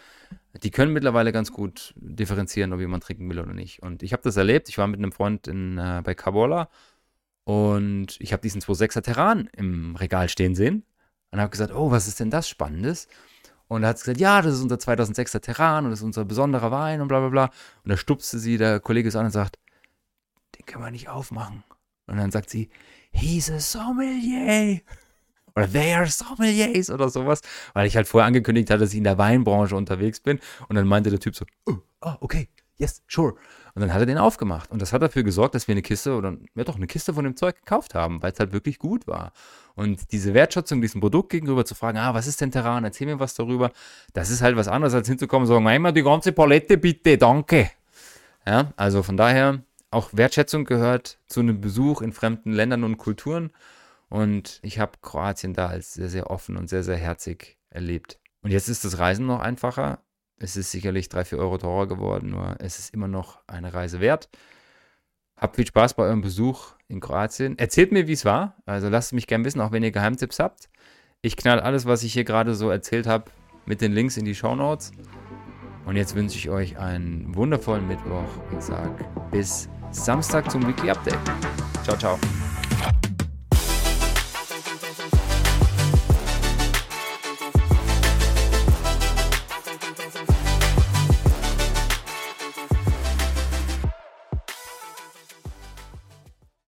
[0.63, 3.83] Die können mittlerweile ganz gut differenzieren, ob jemand trinken will oder nicht.
[3.83, 4.69] Und ich habe das erlebt.
[4.69, 6.69] Ich war mit einem Freund in, äh, bei Kabola
[7.45, 10.85] und ich habe diesen 2.6er Terran im Regal stehen sehen
[11.31, 13.09] und habe gesagt, oh, was ist denn das Spannendes?
[13.69, 16.71] Und er hat gesagt, ja, das ist unser 2006er Terran und das ist unser besonderer
[16.71, 17.45] Wein und bla bla bla.
[17.85, 19.59] Und da stupste sie, der Kollege ist an und sagt,
[20.59, 21.65] den können wir nicht aufmachen.
[22.07, 22.69] Und dann sagt sie,
[23.13, 24.83] he's a sommelier.
[25.55, 27.41] Oder they are sommeliers oder sowas.
[27.75, 30.41] Weil ich halt vorher angekündigt hatte, dass ich in der Weinbranche unterwegs bin.
[30.69, 33.35] Und dann meinte der Typ so, oh, oh okay, yes, sure.
[33.75, 34.71] Und dann hat er den aufgemacht.
[34.71, 37.25] Und das hat dafür gesorgt, dass wir eine Kiste oder ja doch eine Kiste von
[37.25, 39.33] dem Zeug gekauft haben, weil es halt wirklich gut war.
[39.75, 42.85] Und diese Wertschätzung diesem Produkt gegenüber zu fragen, ah, was ist denn Terran?
[42.85, 43.71] Erzähl mir was darüber.
[44.13, 47.71] Das ist halt was anderes, als hinzukommen und sagen, einmal die ganze Palette bitte, danke.
[48.47, 53.51] Ja, also von daher, auch Wertschätzung gehört zu einem Besuch in fremden Ländern und Kulturen.
[54.11, 58.19] Und ich habe Kroatien da als sehr, sehr offen und sehr, sehr herzig erlebt.
[58.43, 60.03] Und jetzt ist das Reisen noch einfacher.
[60.37, 64.01] Es ist sicherlich drei, vier Euro teurer geworden, nur es ist immer noch eine Reise
[64.01, 64.29] wert.
[65.37, 67.57] Habt viel Spaß bei eurem Besuch in Kroatien.
[67.59, 68.57] Erzählt mir, wie es war.
[68.67, 70.69] Also lasst mich gerne wissen, auch wenn ihr Geheimtipps habt.
[71.23, 73.31] Ich knall alles, was ich hier gerade so erzählt habe,
[73.65, 74.93] mit den Links in die Show Notes.
[75.85, 81.19] Und jetzt wünsche ich euch einen wundervollen Mittwoch und sage bis Samstag zum Weekly Update.
[81.85, 82.19] Ciao, ciao.